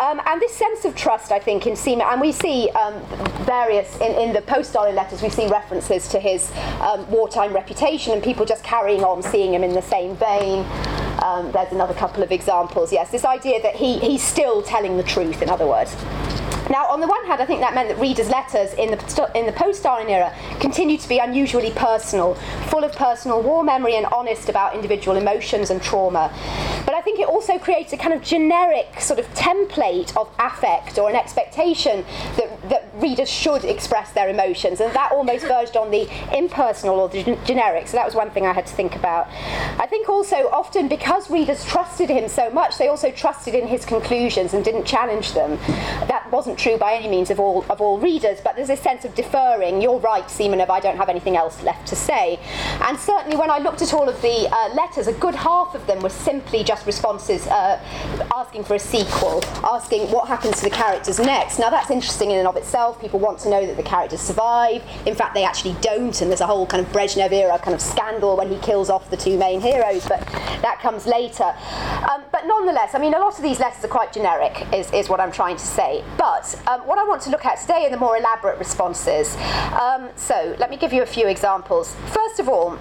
Um, 0.00 0.20
and 0.26 0.40
this 0.40 0.54
sense 0.54 0.84
of 0.84 0.94
trust, 0.94 1.32
I 1.32 1.38
think, 1.38 1.66
in 1.66 1.74
Simonov, 1.74 2.12
and 2.12 2.20
we 2.20 2.32
see 2.32 2.70
um, 2.70 2.94
various 3.44 3.96
in, 4.00 4.12
in 4.12 4.32
the 4.32 4.42
post-Stalin 4.42 4.94
letters, 4.94 5.22
we 5.22 5.30
see 5.30 5.48
references 5.48 6.08
to 6.08 6.20
his 6.20 6.50
um, 6.80 7.10
wartime 7.10 7.52
reputation 7.52 8.12
and 8.12 8.22
people 8.22 8.44
just 8.44 8.62
carrying 8.62 9.02
on 9.04 9.22
seeing 9.22 9.54
him 9.54 9.64
in 9.64 9.72
the 9.72 9.82
same 9.82 10.16
vein. 10.16 10.64
Um, 11.22 11.52
there's 11.52 11.72
another 11.72 11.94
couple 11.94 12.22
of 12.22 12.32
examples. 12.32 12.92
Yes, 12.92 13.10
this 13.10 13.24
idea 13.24 13.60
that 13.62 13.76
he, 13.76 13.98
he's 13.98 14.22
still 14.22 14.62
telling 14.62 14.96
the 14.96 15.02
truth, 15.02 15.42
in 15.42 15.50
other 15.50 15.66
words. 15.66 15.94
Now, 16.70 16.86
on 16.86 17.00
the 17.00 17.08
one 17.08 17.24
hand, 17.26 17.42
I 17.42 17.46
think 17.46 17.60
that 17.60 17.74
meant 17.74 17.88
that 17.88 17.98
readers' 17.98 18.28
letters 18.28 18.72
in 18.74 18.92
the, 18.92 19.30
in 19.34 19.44
the 19.44 19.52
post 19.52 19.80
Stalin 19.80 20.08
era 20.08 20.32
continued 20.60 21.00
to 21.00 21.08
be 21.08 21.18
unusually 21.18 21.72
personal, 21.72 22.36
full 22.68 22.84
of 22.84 22.92
personal 22.92 23.42
war 23.42 23.64
memory 23.64 23.96
and 23.96 24.06
honest 24.06 24.48
about 24.48 24.76
individual 24.76 25.16
emotions 25.16 25.70
and 25.70 25.82
trauma. 25.82 26.32
But 26.86 26.94
I 26.94 27.00
think 27.02 27.18
it 27.18 27.26
also 27.26 27.58
creates 27.58 27.92
a 27.92 27.96
kind 27.96 28.14
of 28.14 28.22
generic 28.22 29.00
sort 29.00 29.18
of 29.18 29.26
template 29.34 30.16
of 30.16 30.28
affect 30.38 30.96
or 30.98 31.10
an 31.10 31.16
expectation 31.16 32.04
that, 32.36 32.70
that 32.70 32.88
readers 32.94 33.28
should 33.28 33.64
express 33.64 34.12
their 34.12 34.28
emotions, 34.28 34.80
and 34.80 34.94
that 34.94 35.10
almost 35.10 35.46
verged 35.46 35.76
on 35.76 35.90
the 35.90 36.08
impersonal 36.36 37.00
or 37.00 37.08
the 37.08 37.36
generic. 37.44 37.88
So 37.88 37.96
that 37.96 38.06
was 38.06 38.14
one 38.14 38.30
thing 38.30 38.46
I 38.46 38.52
had 38.52 38.66
to 38.66 38.74
think 38.74 38.94
about. 38.94 39.26
I 39.80 39.86
think 39.88 40.08
also 40.08 40.48
often 40.50 40.86
because 40.86 41.30
readers 41.30 41.64
trusted 41.64 42.10
him 42.10 42.28
so 42.28 42.48
much, 42.50 42.78
they 42.78 42.86
also 42.86 43.10
trusted 43.10 43.54
in 43.56 43.66
his 43.66 43.84
conclusions 43.84 44.54
and 44.54 44.64
didn't 44.64 44.84
challenge 44.84 45.32
them. 45.32 45.58
That 46.06 46.30
wasn't 46.30 46.59
true 46.60 46.76
by 46.76 46.94
any 46.94 47.08
means 47.08 47.30
of 47.30 47.40
all 47.40 47.64
of 47.70 47.80
all 47.80 47.98
readers, 47.98 48.38
but 48.44 48.54
there's 48.56 48.68
this 48.68 48.80
sense 48.80 49.04
of 49.04 49.14
deferring. 49.14 49.80
You're 49.80 49.98
right, 49.98 50.24
Simonov. 50.24 50.68
I 50.68 50.80
don't 50.80 50.96
have 50.96 51.08
anything 51.08 51.36
else 51.36 51.62
left 51.62 51.86
to 51.88 51.96
say. 51.96 52.38
And 52.82 52.98
certainly, 52.98 53.36
when 53.36 53.50
I 53.50 53.58
looked 53.58 53.82
at 53.82 53.94
all 53.94 54.08
of 54.08 54.20
the 54.22 54.48
uh, 54.50 54.74
letters, 54.74 55.06
a 55.06 55.12
good 55.12 55.34
half 55.34 55.74
of 55.74 55.86
them 55.86 56.00
were 56.00 56.10
simply 56.10 56.62
just 56.62 56.86
responses 56.86 57.46
uh, 57.46 57.80
asking 58.34 58.64
for 58.64 58.74
a 58.74 58.78
sequel, 58.78 59.42
asking 59.64 60.10
what 60.10 60.28
happens 60.28 60.56
to 60.58 60.64
the 60.64 60.70
characters 60.70 61.18
next. 61.18 61.58
Now 61.58 61.70
that's 61.70 61.90
interesting 61.90 62.30
in 62.30 62.38
and 62.38 62.48
of 62.48 62.56
itself. 62.56 63.00
People 63.00 63.20
want 63.20 63.38
to 63.40 63.50
know 63.50 63.66
that 63.66 63.76
the 63.76 63.82
characters 63.82 64.20
survive. 64.20 64.82
In 65.06 65.14
fact, 65.14 65.34
they 65.34 65.44
actually 65.44 65.76
don't, 65.80 66.20
and 66.20 66.30
there's 66.30 66.40
a 66.40 66.46
whole 66.46 66.66
kind 66.66 66.84
of 66.84 66.92
Brezhnev 66.92 67.32
era 67.32 67.58
kind 67.58 67.74
of 67.74 67.80
scandal 67.80 68.36
when 68.36 68.50
he 68.50 68.58
kills 68.58 68.90
off 68.90 69.08
the 69.10 69.16
two 69.16 69.38
main 69.38 69.60
heroes, 69.60 70.06
but 70.06 70.20
that 70.62 70.78
comes 70.80 71.06
later. 71.06 71.54
Um, 72.10 72.24
but 72.32 72.46
nonetheless, 72.46 72.94
I 72.94 72.98
mean, 72.98 73.14
a 73.14 73.18
lot 73.18 73.36
of 73.36 73.42
these 73.42 73.60
letters 73.60 73.84
are 73.84 73.88
quite 73.88 74.12
generic, 74.12 74.66
is, 74.72 74.90
is 74.92 75.08
what 75.08 75.20
I'm 75.20 75.32
trying 75.32 75.56
to 75.56 75.66
say. 75.66 76.04
But 76.18 76.49
um, 76.66 76.80
what 76.86 76.98
I 76.98 77.04
want 77.04 77.22
to 77.22 77.30
look 77.30 77.44
at 77.44 77.60
today 77.60 77.86
are 77.86 77.90
the 77.90 77.96
more 77.96 78.16
elaborate 78.16 78.58
responses. 78.58 79.36
Um, 79.80 80.08
so 80.16 80.56
let 80.58 80.70
me 80.70 80.76
give 80.76 80.92
you 80.92 81.02
a 81.02 81.06
few 81.06 81.26
examples. 81.26 81.94
First 82.06 82.40
of 82.40 82.48
all, 82.48 82.78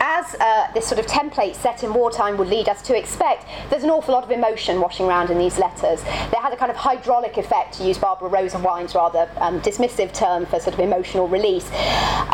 as 0.00 0.34
uh, 0.34 0.70
this 0.74 0.86
sort 0.86 0.98
of 0.98 1.06
template 1.06 1.54
set 1.54 1.82
in 1.82 1.94
wartime 1.94 2.36
would 2.36 2.48
lead 2.48 2.68
us 2.68 2.82
to 2.82 2.96
expect, 2.96 3.46
there's 3.70 3.84
an 3.84 3.90
awful 3.90 4.12
lot 4.14 4.24
of 4.24 4.30
emotion 4.30 4.80
washing 4.80 5.06
around 5.06 5.30
in 5.30 5.38
these 5.38 5.58
letters. 5.58 6.02
They 6.02 6.38
had 6.40 6.52
a 6.52 6.56
kind 6.56 6.70
of 6.70 6.76
hydraulic 6.76 7.36
effect, 7.38 7.74
to 7.78 7.84
use 7.84 7.96
Barbara 7.98 8.28
Rosenwein's 8.28 8.94
rather 8.94 9.30
um, 9.38 9.60
dismissive 9.60 10.12
term 10.12 10.44
for 10.46 10.60
sort 10.60 10.74
of 10.74 10.80
emotional 10.80 11.26
release. 11.28 11.66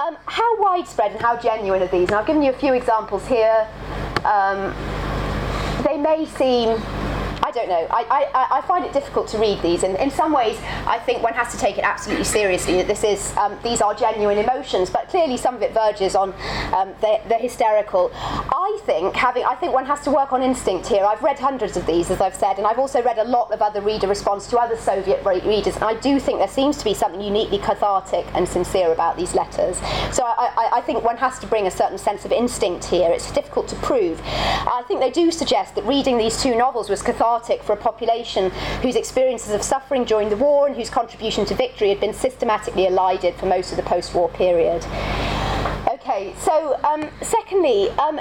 Um, 0.02 0.16
how 0.26 0.60
widespread 0.60 1.12
and 1.12 1.20
how 1.20 1.36
genuine 1.36 1.82
are 1.82 1.86
these? 1.86 2.08
And 2.08 2.16
I've 2.16 2.26
given 2.26 2.42
you 2.42 2.50
a 2.50 2.58
few 2.58 2.74
examples 2.74 3.26
here. 3.26 3.68
Um, 4.24 4.74
may 6.00 6.24
seem 6.24 6.68
I 7.50 7.52
don't 7.52 7.68
know. 7.68 7.84
I, 7.90 8.28
I, 8.32 8.58
I 8.58 8.60
find 8.60 8.84
it 8.84 8.92
difficult 8.92 9.26
to 9.30 9.38
read 9.38 9.60
these, 9.60 9.82
and 9.82 9.96
in 9.96 10.08
some 10.08 10.32
ways, 10.32 10.56
I 10.86 11.00
think 11.00 11.20
one 11.20 11.34
has 11.34 11.50
to 11.50 11.58
take 11.58 11.78
it 11.78 11.84
absolutely 11.84 12.24
seriously. 12.24 12.76
That 12.76 12.86
this 12.86 13.02
is 13.02 13.36
um, 13.36 13.58
these 13.64 13.80
are 13.80 13.92
genuine 13.92 14.38
emotions, 14.38 14.88
but 14.88 15.08
clearly 15.08 15.36
some 15.36 15.56
of 15.56 15.62
it 15.62 15.74
verges 15.74 16.14
on 16.14 16.32
um, 16.72 16.94
the, 17.00 17.20
the 17.26 17.34
hysterical. 17.34 18.12
I 18.14 18.80
think 18.86 19.16
having 19.16 19.42
I 19.44 19.56
think 19.56 19.72
one 19.72 19.84
has 19.86 20.00
to 20.02 20.12
work 20.12 20.32
on 20.32 20.44
instinct 20.44 20.86
here. 20.86 21.04
I've 21.04 21.24
read 21.24 21.40
hundreds 21.40 21.76
of 21.76 21.86
these, 21.86 22.08
as 22.12 22.20
I've 22.20 22.36
said, 22.36 22.58
and 22.58 22.68
I've 22.68 22.78
also 22.78 23.02
read 23.02 23.18
a 23.18 23.24
lot 23.24 23.50
of 23.50 23.60
other 23.62 23.80
reader 23.80 24.06
response 24.06 24.46
to 24.50 24.58
other 24.58 24.76
Soviet 24.76 25.26
readers, 25.26 25.74
and 25.74 25.82
I 25.82 25.94
do 25.94 26.20
think 26.20 26.38
there 26.38 26.46
seems 26.46 26.76
to 26.76 26.84
be 26.84 26.94
something 26.94 27.20
uniquely 27.20 27.58
cathartic 27.58 28.26
and 28.32 28.48
sincere 28.48 28.92
about 28.92 29.16
these 29.16 29.34
letters. 29.34 29.76
So 30.14 30.22
I, 30.22 30.52
I, 30.56 30.68
I 30.74 30.80
think 30.82 31.02
one 31.02 31.16
has 31.16 31.40
to 31.40 31.48
bring 31.48 31.66
a 31.66 31.70
certain 31.72 31.98
sense 31.98 32.24
of 32.24 32.30
instinct 32.30 32.84
here. 32.84 33.10
It's 33.10 33.32
difficult 33.32 33.66
to 33.70 33.76
prove. 33.76 34.22
I 34.24 34.84
think 34.86 35.00
they 35.00 35.10
do 35.10 35.32
suggest 35.32 35.74
that 35.74 35.84
reading 35.84 36.16
these 36.16 36.40
two 36.40 36.54
novels 36.54 36.88
was 36.88 37.02
cathartic 37.02 37.39
for 37.62 37.72
a 37.72 37.76
population 37.76 38.50
whose 38.82 38.96
experiences 38.96 39.52
of 39.52 39.62
suffering 39.62 40.04
during 40.04 40.28
the 40.28 40.36
war 40.36 40.66
and 40.66 40.76
whose 40.76 40.90
contribution 40.90 41.44
to 41.46 41.54
victory 41.54 41.88
had 41.88 42.00
been 42.00 42.14
systematically 42.14 42.86
elided 42.86 43.34
for 43.36 43.46
most 43.46 43.70
of 43.70 43.76
the 43.76 43.82
post 43.82 44.14
war 44.14 44.28
period. 44.28 44.84
Okay, 45.88 46.34
so 46.38 46.78
um, 46.84 47.08
secondly, 47.22 47.90
um, 47.90 48.20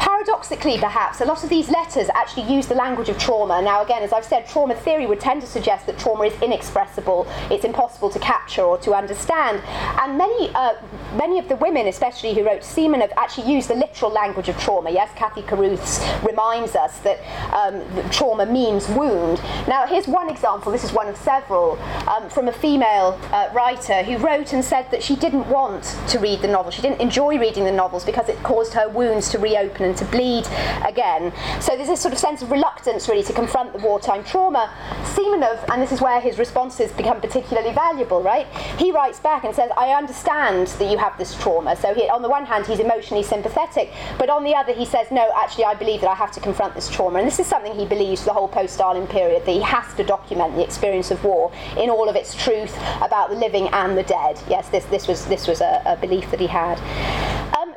paradoxically, 0.00 0.78
perhaps, 0.78 1.20
a 1.20 1.24
lot 1.26 1.44
of 1.44 1.50
these 1.50 1.68
letters 1.68 2.08
actually 2.14 2.50
use 2.52 2.66
the 2.66 2.74
language 2.74 3.10
of 3.10 3.18
trauma. 3.18 3.60
Now, 3.60 3.82
again, 3.84 4.02
as 4.02 4.12
I've 4.12 4.24
said, 4.24 4.48
trauma 4.48 4.74
theory 4.74 5.06
would 5.06 5.20
tend 5.20 5.42
to 5.42 5.46
suggest 5.46 5.86
that 5.86 5.98
trauma 5.98 6.24
is 6.24 6.42
inexpressible, 6.42 7.26
it's 7.50 7.64
impossible 7.64 8.08
to 8.10 8.18
capture 8.18 8.62
or 8.62 8.78
to 8.78 8.94
understand. 8.94 9.60
And 10.00 10.16
many, 10.16 10.50
uh, 10.54 10.74
many 11.14 11.38
of 11.38 11.48
the 11.48 11.56
women, 11.56 11.86
especially 11.86 12.32
who 12.34 12.44
wrote 12.44 12.62
Simonov, 12.62 13.12
actually 13.18 13.52
used 13.52 13.68
the 13.68 13.74
literal 13.74 14.10
language 14.10 14.48
of 14.48 14.58
trauma. 14.58 14.90
Yes, 14.90 15.10
Cathy 15.16 15.42
Caruth's 15.42 16.00
reminds 16.24 16.74
us 16.74 16.98
that, 17.00 17.18
um, 17.52 17.80
that 17.94 18.10
trauma 18.10 18.46
means 18.46 18.88
wound. 18.88 19.38
Now, 19.68 19.86
here's 19.86 20.08
one 20.08 20.30
example, 20.30 20.72
this 20.72 20.84
is 20.84 20.92
one 20.92 21.08
of 21.08 21.16
several, 21.18 21.78
um, 22.08 22.30
from 22.30 22.48
a 22.48 22.52
female 22.52 23.20
uh, 23.32 23.50
writer 23.52 24.02
who 24.02 24.16
wrote 24.16 24.54
and 24.54 24.64
said 24.64 24.90
that 24.92 25.02
she 25.02 25.16
didn't 25.16 25.46
want 25.48 25.84
to 26.08 26.18
read 26.18 26.40
the 26.40 26.48
novel. 26.48 26.70
She 26.70 26.80
didn't 26.80 27.00
enjoy 27.00 27.38
reading 27.38 27.64
the 27.64 27.72
novels 27.72 28.04
because 28.04 28.28
it 28.30 28.42
caused 28.42 28.72
her 28.72 28.88
wounds 28.88 29.28
to 29.30 29.38
reopen 29.38 29.89
and 29.90 29.98
to 29.98 30.04
bleed 30.06 30.46
again. 30.86 31.32
So 31.60 31.76
there's 31.76 31.88
this 31.88 32.00
sort 32.00 32.14
of 32.14 32.18
sense 32.18 32.40
of 32.42 32.50
reluctance 32.50 33.08
really 33.08 33.24
to 33.24 33.32
confront 33.32 33.72
the 33.72 33.78
wartime 33.80 34.24
trauma. 34.24 34.72
Simonov, 35.02 35.62
and 35.70 35.82
this 35.82 35.92
is 35.92 36.00
where 36.00 36.20
his 36.20 36.38
responses 36.38 36.92
become 36.92 37.20
particularly 37.20 37.72
valuable, 37.72 38.22
right? 38.22 38.46
He 38.78 38.92
writes 38.92 39.20
back 39.20 39.44
and 39.44 39.54
says, 39.54 39.70
I 39.76 39.90
understand 39.90 40.68
that 40.68 40.90
you 40.90 40.96
have 40.96 41.18
this 41.18 41.34
trauma. 41.34 41.76
So 41.76 41.92
he, 41.92 42.08
on 42.08 42.22
the 42.22 42.28
one 42.28 42.46
hand, 42.46 42.66
he's 42.66 42.78
emotionally 42.78 43.24
sympathetic, 43.24 43.92
but 44.18 44.30
on 44.30 44.44
the 44.44 44.54
other, 44.54 44.72
he 44.72 44.84
says, 44.84 45.10
no, 45.10 45.30
actually, 45.36 45.64
I 45.64 45.74
believe 45.74 46.00
that 46.02 46.10
I 46.10 46.14
have 46.14 46.30
to 46.32 46.40
confront 46.40 46.74
this 46.74 46.88
trauma. 46.88 47.18
And 47.18 47.26
this 47.26 47.40
is 47.40 47.46
something 47.46 47.74
he 47.74 47.86
believes 47.86 48.24
the 48.24 48.32
whole 48.32 48.48
post-Stalin 48.48 49.06
period, 49.08 49.44
that 49.44 49.52
he 49.52 49.60
has 49.60 49.92
to 49.94 50.04
document 50.04 50.54
the 50.54 50.62
experience 50.62 51.10
of 51.10 51.22
war 51.24 51.52
in 51.76 51.90
all 51.90 52.08
of 52.08 52.14
its 52.14 52.34
truth 52.34 52.76
about 53.02 53.30
the 53.30 53.36
living 53.36 53.68
and 53.68 53.98
the 53.98 54.04
dead. 54.04 54.40
Yes, 54.48 54.68
this, 54.68 54.84
this 54.86 55.08
was, 55.08 55.26
this 55.26 55.48
was 55.48 55.60
a, 55.60 55.82
a 55.84 55.96
belief 55.96 56.30
that 56.30 56.38
he 56.40 56.46
had. 56.46 56.78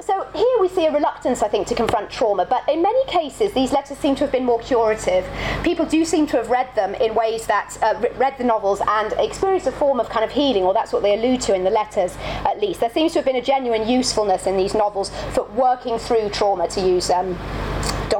So 0.05 0.27
here 0.35 0.57
we 0.59 0.67
see 0.67 0.85
a 0.85 0.91
reluctance, 0.91 1.41
I 1.41 1.47
think, 1.47 1.65
to 1.67 1.75
confront 1.75 2.09
trauma, 2.09 2.45
but 2.45 2.67
in 2.67 2.81
many 2.81 3.05
cases, 3.05 3.53
these 3.53 3.71
letters 3.71 3.97
seem 3.97 4.15
to 4.15 4.25
have 4.25 4.33
been 4.33 4.43
more 4.43 4.59
curative. 4.59 5.25
People 5.63 5.85
do 5.85 6.03
seem 6.03 6.27
to 6.27 6.37
have 6.37 6.49
read 6.49 6.67
them 6.75 6.93
in 6.95 7.15
ways 7.15 7.47
that 7.47 7.77
uh, 7.81 8.03
read 8.17 8.37
the 8.37 8.43
novels 8.43 8.81
and 8.85 9.13
experienced 9.13 9.65
a 9.65 9.71
form 9.71 10.01
of 10.01 10.09
kind 10.09 10.25
of 10.25 10.31
healing, 10.31 10.63
or 10.63 10.73
that's 10.73 10.91
what 10.91 11.03
they 11.03 11.17
allude 11.17 11.39
to 11.41 11.55
in 11.55 11.63
the 11.63 11.69
letters, 11.69 12.17
at 12.19 12.59
least. 12.59 12.81
There 12.81 12.89
seems 12.89 13.13
to 13.13 13.19
have 13.19 13.25
been 13.25 13.37
a 13.37 13.41
genuine 13.41 13.87
usefulness 13.87 14.45
in 14.45 14.57
these 14.57 14.73
novels 14.73 15.09
for 15.31 15.45
working 15.55 15.97
through 15.97 16.31
trauma, 16.31 16.67
to 16.67 16.81
use. 16.81 17.09
Um, 17.09 17.37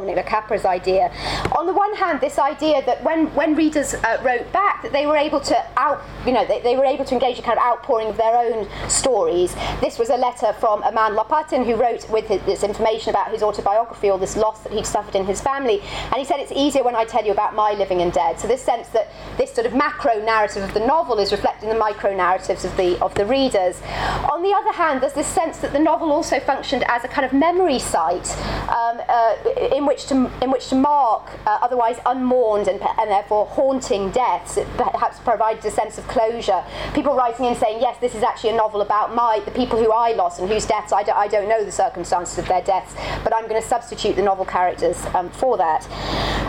Dominic 0.04 0.32
Le 0.32 0.66
idea. 0.66 1.12
On 1.58 1.66
the 1.66 1.74
one 1.74 1.94
hand, 1.96 2.20
this 2.20 2.38
idea 2.38 2.84
that 2.86 3.04
when, 3.04 3.28
when 3.36 3.56
readers 3.56 3.94
uh, 3.94 4.22
wrote 4.24 4.52
back, 4.52 4.82
that 4.84 4.92
they 4.92 5.06
were 5.06 5.16
able 5.16 5.39
to 5.39 5.56
out, 5.78 6.02
you 6.26 6.34
know, 6.34 6.46
they, 6.46 6.60
they 6.62 6.76
were 6.76 6.86
able 6.86 7.06
to 7.06 7.13
engage 7.13 7.38
in 7.38 7.44
kind 7.44 7.58
of 7.58 7.63
outpouring 7.63 8.10
of 8.10 8.18
their 8.18 8.36
own 8.36 8.68
stories. 8.89 9.56
This 9.82 9.98
was 9.98 10.10
a 10.10 10.18
letter 10.18 10.54
from 10.54 10.84
a 10.84 10.92
man 10.92 11.13
Lopatin 11.13 11.66
who 11.66 11.76
wrote 11.76 12.10
with 12.10 12.28
his, 12.28 12.42
this 12.44 12.63
information 12.63 13.10
about 13.12 13.32
his 13.32 13.44
autobiography 13.44 14.10
or 14.10 14.20
this 14.20 14.36
loss 14.36 14.62
that 14.63 14.74
he'd 14.74 14.86
suffered 14.86 15.16
in 15.16 15.26
his 15.26 15.39
family, 15.42 15.82
and 15.82 16.16
he 16.16 16.26
said 16.26 16.39
it's 16.39 16.52
easier 16.52 16.84
when 16.84 16.96
I 16.96 17.06
tell 17.06 17.26
you 17.26 17.32
about 17.32 17.56
my 17.56 17.74
living 17.74 18.02
and 18.02 18.12
dead. 18.12 18.39
So 18.39 18.48
this 18.48 18.62
sense 18.62 18.89
that 18.89 19.10
this 19.38 19.54
sort 19.54 19.68
of 19.68 19.74
macro 19.74 20.24
narrative 20.24 20.63
of 20.63 20.74
the 20.74 20.86
novel 20.86 21.20
is 21.20 21.32
reflecting 21.32 21.70
the 21.70 21.76
micro 21.76 22.16
narratives 22.16 22.66
of 22.66 22.76
the 22.78 23.00
of 23.02 23.13
the 23.16 23.26
readers. 23.26 23.82
On 24.32 24.42
the 24.44 24.52
other 24.52 24.72
hand, 24.72 25.02
there's 25.02 25.13
this 25.13 25.28
sense 25.28 25.60
that 25.60 25.72
the 25.74 25.80
novel 25.80 26.12
also 26.12 26.39
functioned 26.39 26.84
as 26.88 27.04
a 27.04 27.08
kind 27.08 27.26
of 27.26 27.34
memory 27.34 27.80
site 27.80 28.30
um, 28.70 29.00
uh, 29.08 29.36
in 29.72 29.84
in 29.84 29.88
which 29.93 30.06
to 30.08 30.32
in 30.41 30.49
which 30.49 30.69
to 30.69 30.75
mark 30.75 31.29
uh, 31.45 31.60
otherwise 31.62 31.97
unmourned 32.08 32.67
and, 32.67 32.82
and 32.82 33.12
therefore 33.12 33.45
haunting 33.45 34.10
deaths. 34.10 34.58
It 34.58 34.67
perhaps 34.75 35.19
provided 35.19 35.63
a 35.65 35.71
sense 35.71 35.99
of 35.99 36.08
closure. 36.08 36.63
People 36.95 37.15
writing 37.15 37.45
in 37.45 37.56
saying, 37.56 37.79
yes, 37.79 37.99
this 37.99 38.15
is 38.15 38.23
actually 38.23 38.51
a 38.51 38.56
novel 38.56 38.82
about 38.82 39.13
my 39.13 39.39
the 39.45 39.51
people 39.51 39.77
who 39.77 39.91
I 39.91 40.13
lost 40.13 40.39
and 40.39 40.49
whose 40.49 40.65
deaths 40.65 40.91
I, 40.91 41.03
do, 41.03 41.12
I 41.12 41.27
don't 41.27 41.47
know 41.47 41.63
the 41.63 41.71
circumstances 41.71 42.39
of 42.39 42.47
their 42.47 42.63
deaths, 42.63 42.95
but 43.23 43.36
I'm 43.36 43.47
going 43.47 43.62
to 43.62 43.67
substitute 43.67 44.15
the 44.15 44.23
novel 44.23 44.45
characters 44.45 44.97
um, 45.13 45.29
for 45.29 45.58
that. 45.58 45.86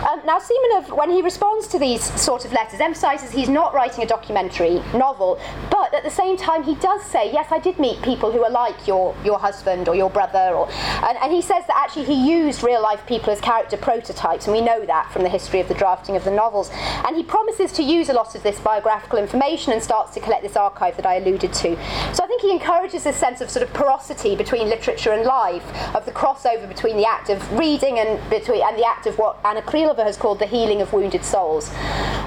Um, 0.08 0.20
now, 0.24 0.38
Simonov, 0.38 0.96
when 0.96 1.10
he 1.10 1.20
responds 1.22 1.66
to 1.68 1.78
these 1.78 2.02
sort 2.20 2.44
of 2.44 2.52
letters, 2.52 2.80
emphasises 2.80 3.30
he's 3.30 3.48
not 3.48 3.74
writing 3.74 4.04
a 4.04 4.06
documentary 4.06 4.82
novel, 4.94 5.38
but 5.70 5.92
at 5.92 6.02
the 6.02 6.10
same 6.10 6.36
time 6.36 6.62
he 6.62 6.74
does 6.76 7.02
say, 7.04 7.32
yes, 7.32 7.48
I 7.50 7.58
did 7.58 7.78
meet 7.78 8.00
people 8.02 8.32
who 8.32 8.42
are 8.42 8.50
like 8.50 8.86
your 8.86 9.14
your 9.24 9.38
husband 9.38 9.88
or 9.88 9.94
your 9.94 10.10
brother, 10.10 10.54
or 10.54 10.70
and, 10.70 11.18
and 11.18 11.32
he 11.32 11.42
says 11.42 11.64
that 11.66 11.76
actually 11.76 12.04
he 12.04 12.14
used 12.14 12.62
real 12.62 12.82
life 12.82 13.04
people 13.06 13.33
as 13.34 13.40
character 13.40 13.76
prototypes, 13.76 14.46
and 14.46 14.54
we 14.54 14.62
know 14.62 14.86
that 14.86 15.12
from 15.12 15.24
the 15.24 15.28
history 15.28 15.60
of 15.60 15.68
the 15.68 15.74
drafting 15.74 16.14
of 16.16 16.24
the 16.24 16.30
novels. 16.30 16.70
And 17.04 17.16
he 17.16 17.24
promises 17.24 17.72
to 17.72 17.82
use 17.82 18.08
a 18.08 18.12
lot 18.12 18.34
of 18.34 18.42
this 18.42 18.60
biographical 18.60 19.18
information 19.18 19.72
and 19.72 19.82
starts 19.82 20.14
to 20.14 20.20
collect 20.20 20.42
this 20.42 20.56
archive 20.56 20.96
that 20.96 21.06
I 21.06 21.16
alluded 21.16 21.52
to. 21.52 21.76
So 22.14 22.22
I 22.22 22.26
think 22.28 22.42
he 22.42 22.52
encourages 22.52 23.02
this 23.02 23.16
sense 23.16 23.40
of 23.40 23.50
sort 23.50 23.64
of 23.66 23.74
porosity 23.74 24.36
between 24.36 24.68
literature 24.68 25.12
and 25.12 25.24
life, 25.24 25.64
of 25.94 26.04
the 26.06 26.12
crossover 26.12 26.68
between 26.68 26.96
the 26.96 27.06
act 27.06 27.28
of 27.28 27.40
reading 27.58 27.98
and 27.98 28.18
between 28.30 28.62
and 28.62 28.78
the 28.78 28.86
act 28.86 29.06
of 29.06 29.18
what 29.18 29.38
Anna 29.44 29.62
Krylova 29.62 30.04
has 30.04 30.16
called 30.16 30.38
the 30.38 30.46
healing 30.46 30.80
of 30.80 30.92
wounded 30.92 31.24
souls. 31.24 31.70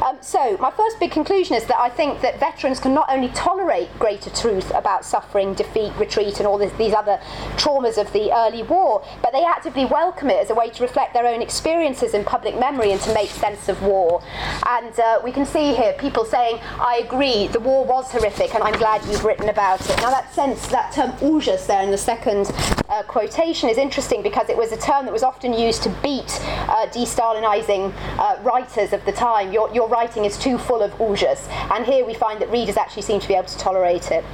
Um, 0.05 0.17
so 0.21 0.57
my 0.57 0.71
first 0.71 0.99
big 0.99 1.11
conclusion 1.11 1.55
is 1.55 1.65
that 1.65 1.79
I 1.79 1.89
think 1.89 2.21
that 2.21 2.39
veterans 2.39 2.79
can 2.79 2.93
not 2.93 3.07
only 3.09 3.29
tolerate 3.29 3.87
greater 3.97 4.29
truth 4.29 4.71
about 4.71 5.05
suffering, 5.05 5.53
defeat, 5.53 5.93
retreat, 5.97 6.37
and 6.39 6.47
all 6.47 6.57
this, 6.57 6.73
these 6.73 6.93
other 6.93 7.19
traumas 7.55 7.97
of 7.97 8.11
the 8.13 8.31
early 8.31 8.63
war, 8.63 9.03
but 9.21 9.31
they 9.31 9.43
actively 9.43 9.85
welcome 9.85 10.29
it 10.29 10.41
as 10.41 10.49
a 10.49 10.55
way 10.55 10.69
to 10.69 10.83
reflect 10.83 10.96
their 10.96 11.26
own 11.26 11.42
experiences 11.42 12.14
in 12.14 12.24
public 12.24 12.58
memory 12.58 12.92
and 12.92 13.00
to 13.02 13.14
make 13.14 13.28
sense 13.28 13.68
of 13.68 13.82
war. 13.82 14.22
And 14.66 14.98
uh, 14.98 15.20
we 15.24 15.32
can 15.32 15.46
see 15.46 15.74
here 15.74 15.92
people 15.94 16.24
saying, 16.24 16.58
I 16.62 17.02
agree, 17.04 17.46
the 17.48 17.60
war 17.60 17.84
was 17.84 18.10
horrific 18.10 18.54
and 18.54 18.62
I'm 18.62 18.78
glad 18.78 19.04
you've 19.06 19.24
written 19.24 19.48
about 19.48 19.80
it. 19.80 19.96
Now, 19.98 20.10
that 20.10 20.32
sense, 20.32 20.66
that 20.68 20.92
term 20.92 21.12
ужас 21.20 21.66
there 21.66 21.82
in 21.82 21.90
the 21.90 21.98
second 21.98 22.50
uh, 22.88 23.02
quotation 23.04 23.68
is 23.68 23.78
interesting 23.78 24.22
because 24.22 24.48
it 24.48 24.56
was 24.56 24.72
a 24.72 24.76
term 24.76 25.04
that 25.06 25.12
was 25.12 25.22
often 25.22 25.52
used 25.52 25.82
to 25.82 25.90
beat 26.02 26.40
uh, 26.68 26.86
de-Stalinizing 26.86 27.92
uh, 28.18 28.38
writers 28.42 28.92
of 28.92 29.04
the 29.04 29.12
time. 29.12 29.52
Your, 29.52 29.72
your 29.72 29.88
writing 29.88 30.24
is 30.24 30.38
too 30.38 30.58
full 30.58 30.82
of 30.82 30.92
ужас. 31.00 31.48
And 31.70 31.84
here 31.84 32.04
we 32.04 32.14
find 32.14 32.40
that 32.40 32.50
readers 32.50 32.76
actually 32.76 33.02
seem 33.02 33.20
to 33.20 33.28
be 33.28 33.34
able 33.34 33.48
to 33.48 33.58
tolerate 33.58 34.10
it. 34.10 34.24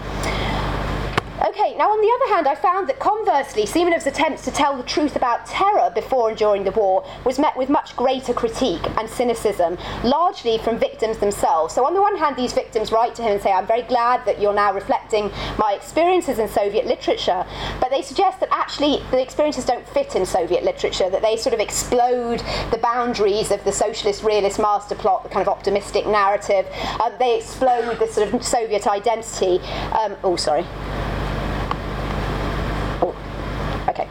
Okay, 1.54 1.78
now 1.78 1.92
on 1.92 2.02
the 2.02 2.12
other 2.16 2.34
hand, 2.34 2.48
I 2.48 2.56
found 2.56 2.90
that 2.90 2.98
conversely, 2.98 3.68
Simonov's 3.68 4.08
attempts 4.08 4.44
to 4.46 4.50
tell 4.50 4.76
the 4.76 4.82
truth 4.82 5.16
about 5.16 5.46
terror 5.46 5.92
before 5.94 6.30
and 6.30 6.38
during 6.38 6.64
the 6.64 6.72
war 6.72 7.06
was 7.26 7.38
met 7.38 7.56
with 7.56 7.70
much 7.70 7.96
greater 7.96 8.34
critique 8.34 8.82
and 8.98 9.08
cynicism, 9.08 9.78
largely 10.04 10.58
from 10.58 10.80
victims 10.80 11.20
themselves. 11.20 11.76
So 11.76 11.86
on 11.86 11.94
the 11.94 12.02
one 12.02 12.18
hand, 12.18 12.38
these 12.38 12.54
victims 12.54 12.92
write 12.92 13.14
to 13.16 13.22
him 13.22 13.34
and 13.34 13.40
say, 13.42 13.52
I'm 13.52 13.68
very 13.68 13.84
glad 13.84 14.26
that 14.26 14.42
you're 14.42 14.52
now 14.52 14.74
reflecting 14.74 15.30
my 15.60 15.74
experiences 15.74 16.40
in 16.40 16.48
Soviet 16.48 16.88
literature, 16.88 17.46
but 17.80 17.92
they 17.92 18.02
suggest 18.02 18.40
that 18.40 18.50
actually 18.52 19.04
the 19.12 19.22
experiences 19.22 19.64
don't 19.64 19.88
fit 19.90 20.16
in 20.16 20.26
Soviet 20.26 20.64
literature, 20.64 21.12
that 21.12 21.22
they 21.22 21.38
sort 21.38 21.54
of 21.54 21.60
explode 21.60 22.40
the 22.72 22.80
boundaries 22.82 23.52
of 23.52 23.64
the 23.64 23.72
socialist 23.72 24.24
realist 24.24 24.58
master 24.58 24.96
plot, 24.96 25.22
the 25.22 25.30
kind 25.30 25.48
of 25.48 25.54
optimistic 25.54 26.08
narrative. 26.08 26.66
Um, 27.00 27.14
they 27.20 27.38
explode 27.38 28.00
the 28.00 28.08
sort 28.08 28.34
of 28.34 28.44
Soviet 28.44 28.88
identity. 28.88 29.60
Um, 29.92 30.16
oh, 30.24 30.36
sorry. 30.36 30.66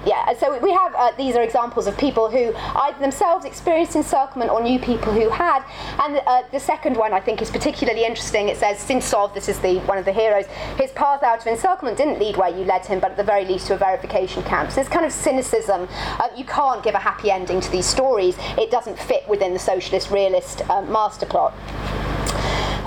Yeah. 0.04 0.32
So 0.34 0.58
we 0.58 0.72
have 0.72 0.94
uh, 0.94 1.12
these 1.16 1.36
are 1.36 1.42
examples 1.42 1.86
of 1.86 1.96
people 1.96 2.28
who 2.30 2.52
either 2.54 2.98
themselves 2.98 3.44
experienced 3.44 3.94
encirclement 3.94 4.50
or 4.50 4.62
knew 4.62 4.78
people 4.78 5.12
who 5.12 5.28
had. 5.30 5.64
And 6.02 6.20
uh, 6.26 6.42
the 6.50 6.60
second 6.60 6.96
one 6.96 7.12
I 7.12 7.20
think 7.20 7.40
is 7.40 7.50
particularly 7.50 8.04
interesting. 8.04 8.48
It 8.48 8.56
says 8.56 8.78
Sintsov, 8.78 9.34
this 9.34 9.48
is 9.48 9.58
the 9.60 9.78
one 9.80 9.98
of 9.98 10.04
the 10.04 10.12
heroes, 10.12 10.46
his 10.76 10.90
path 10.92 11.22
out 11.22 11.40
of 11.40 11.46
encirclement 11.46 11.96
didn't 11.96 12.18
lead 12.18 12.36
where 12.36 12.50
you 12.50 12.64
led 12.64 12.84
him, 12.84 13.00
but 13.00 13.12
at 13.12 13.16
the 13.16 13.24
very 13.24 13.44
least 13.44 13.68
to 13.68 13.74
a 13.74 13.76
verification 13.76 14.42
camp. 14.42 14.70
So 14.70 14.80
this 14.80 14.88
kind 14.88 15.06
of 15.06 15.12
cynicism. 15.12 15.88
Uh, 15.92 16.28
you 16.36 16.44
can't 16.44 16.82
give 16.82 16.94
a 16.94 16.98
happy 16.98 17.30
ending 17.30 17.60
to 17.60 17.70
these 17.70 17.86
stories. 17.86 18.36
It 18.58 18.70
doesn't 18.70 18.98
fit 18.98 19.28
within 19.28 19.52
the 19.52 19.58
socialist 19.58 20.10
realist 20.10 20.68
uh, 20.68 20.82
master 20.82 21.26
plot. 21.26 21.54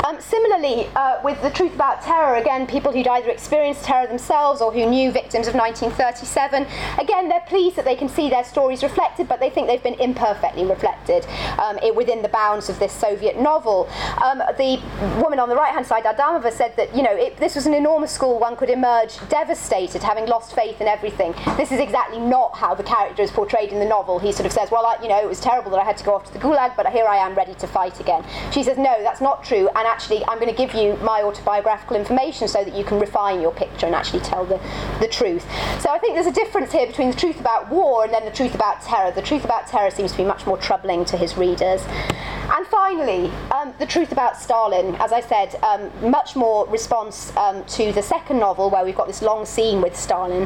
Um, 0.05 0.21
similarly, 0.21 0.87
uh, 0.95 1.19
with 1.23 1.41
the 1.41 1.49
truth 1.49 1.73
about 1.73 2.03
terror, 2.03 2.35
again, 2.35 2.67
people 2.67 2.91
who'd 2.91 3.07
either 3.07 3.31
experienced 3.31 3.85
terror 3.85 4.05
themselves 4.05 4.61
or 4.61 4.71
who 4.71 4.87
knew 4.87 5.11
victims 5.11 5.47
of 5.47 5.55
1937, 5.55 6.67
again, 6.99 7.27
they're 7.27 7.39
pleased 7.47 7.75
that 7.75 7.85
they 7.85 7.95
can 7.95 8.07
see 8.07 8.29
their 8.29 8.43
stories 8.43 8.83
reflected, 8.83 9.27
but 9.27 9.39
they 9.39 9.49
think 9.49 9.65
they've 9.65 9.81
been 9.81 9.99
imperfectly 9.99 10.63
reflected 10.63 11.25
um, 11.57 11.79
within 11.95 12.21
the 12.21 12.27
bounds 12.27 12.69
of 12.69 12.77
this 12.77 12.93
Soviet 12.93 13.39
novel. 13.39 13.89
Um, 14.23 14.43
the 14.59 14.79
woman 15.19 15.39
on 15.39 15.49
the 15.49 15.55
right 15.55 15.73
hand 15.73 15.87
side, 15.87 16.03
Adamova, 16.03 16.51
said 16.51 16.75
that, 16.77 16.95
you 16.95 17.01
know, 17.01 17.15
it, 17.15 17.37
this 17.37 17.55
was 17.55 17.65
an 17.65 17.73
enormous 17.73 18.11
school, 18.11 18.37
one 18.37 18.55
could 18.55 18.69
emerge 18.69 19.17
devastated, 19.29 20.03
having 20.03 20.27
lost 20.27 20.53
faith 20.53 20.81
in 20.81 20.87
everything. 20.87 21.33
This 21.57 21.71
is 21.71 21.79
exactly 21.79 22.19
not 22.19 22.55
how 22.55 22.75
the 22.75 22.83
character 22.83 23.23
is 23.23 23.31
portrayed 23.31 23.71
in 23.71 23.79
the 23.79 23.85
novel. 23.85 24.19
He 24.19 24.31
sort 24.31 24.45
of 24.45 24.51
says, 24.51 24.69
well, 24.69 24.85
I, 24.85 25.01
you 25.01 25.09
know, 25.09 25.19
it 25.19 25.27
was 25.27 25.39
terrible 25.39 25.71
that 25.71 25.79
I 25.79 25.83
had 25.83 25.97
to 25.97 26.03
go 26.03 26.13
off 26.13 26.25
to 26.25 26.33
the 26.33 26.39
gulag, 26.39 26.75
but 26.75 26.85
here 26.91 27.07
I 27.07 27.17
am 27.17 27.33
ready 27.33 27.55
to 27.55 27.65
fight 27.65 27.99
again. 27.99 28.23
She 28.51 28.61
says, 28.61 28.77
no, 28.77 29.01
that's 29.01 29.19
not 29.19 29.43
true, 29.43 29.67
and 29.75 29.94
actually, 29.95 30.25
I'm 30.27 30.39
going 30.39 30.53
to 30.53 30.57
give 30.57 30.73
you 30.73 30.97
my 30.97 31.21
autobiographical 31.21 31.95
information 31.95 32.49
so 32.49 32.65
that 32.65 32.75
you 32.75 32.83
can 32.83 32.99
refine 32.99 33.39
your 33.39 33.53
picture 33.53 33.85
and 33.85 33.95
actually 33.95 34.19
tell 34.19 34.43
the, 34.43 34.59
the 34.99 35.07
truth. 35.07 35.43
So 35.79 35.89
I 35.89 35.99
think 35.99 36.15
there's 36.15 36.27
a 36.27 36.33
difference 36.33 36.73
here 36.73 36.85
between 36.85 37.11
the 37.11 37.15
truth 37.15 37.39
about 37.39 37.69
war 37.69 38.03
and 38.03 38.13
then 38.13 38.25
the 38.25 38.31
truth 38.31 38.53
about 38.53 38.81
terror. 38.81 39.11
The 39.11 39.21
truth 39.21 39.45
about 39.45 39.67
terror 39.67 39.89
seems 39.89 40.11
to 40.11 40.17
be 40.17 40.25
much 40.25 40.45
more 40.45 40.57
troubling 40.57 41.05
to 41.05 41.15
his 41.15 41.37
readers. 41.37 41.81
And 41.87 42.67
finally, 42.67 43.31
um, 43.51 43.73
the 43.79 43.85
truth 43.87 44.11
about 44.11 44.37
Stalin. 44.37 44.95
As 44.95 45.11
I 45.11 45.21
said, 45.21 45.55
um, 45.63 45.89
much 46.11 46.35
more 46.35 46.67
response 46.67 47.35
um, 47.37 47.65
to 47.65 47.91
the 47.91 48.01
second 48.01 48.39
novel 48.39 48.69
where 48.69 48.85
we've 48.85 48.95
got 48.95 49.07
this 49.07 49.21
long 49.21 49.45
scene 49.45 49.81
with 49.81 49.95
Stalin. 49.95 50.43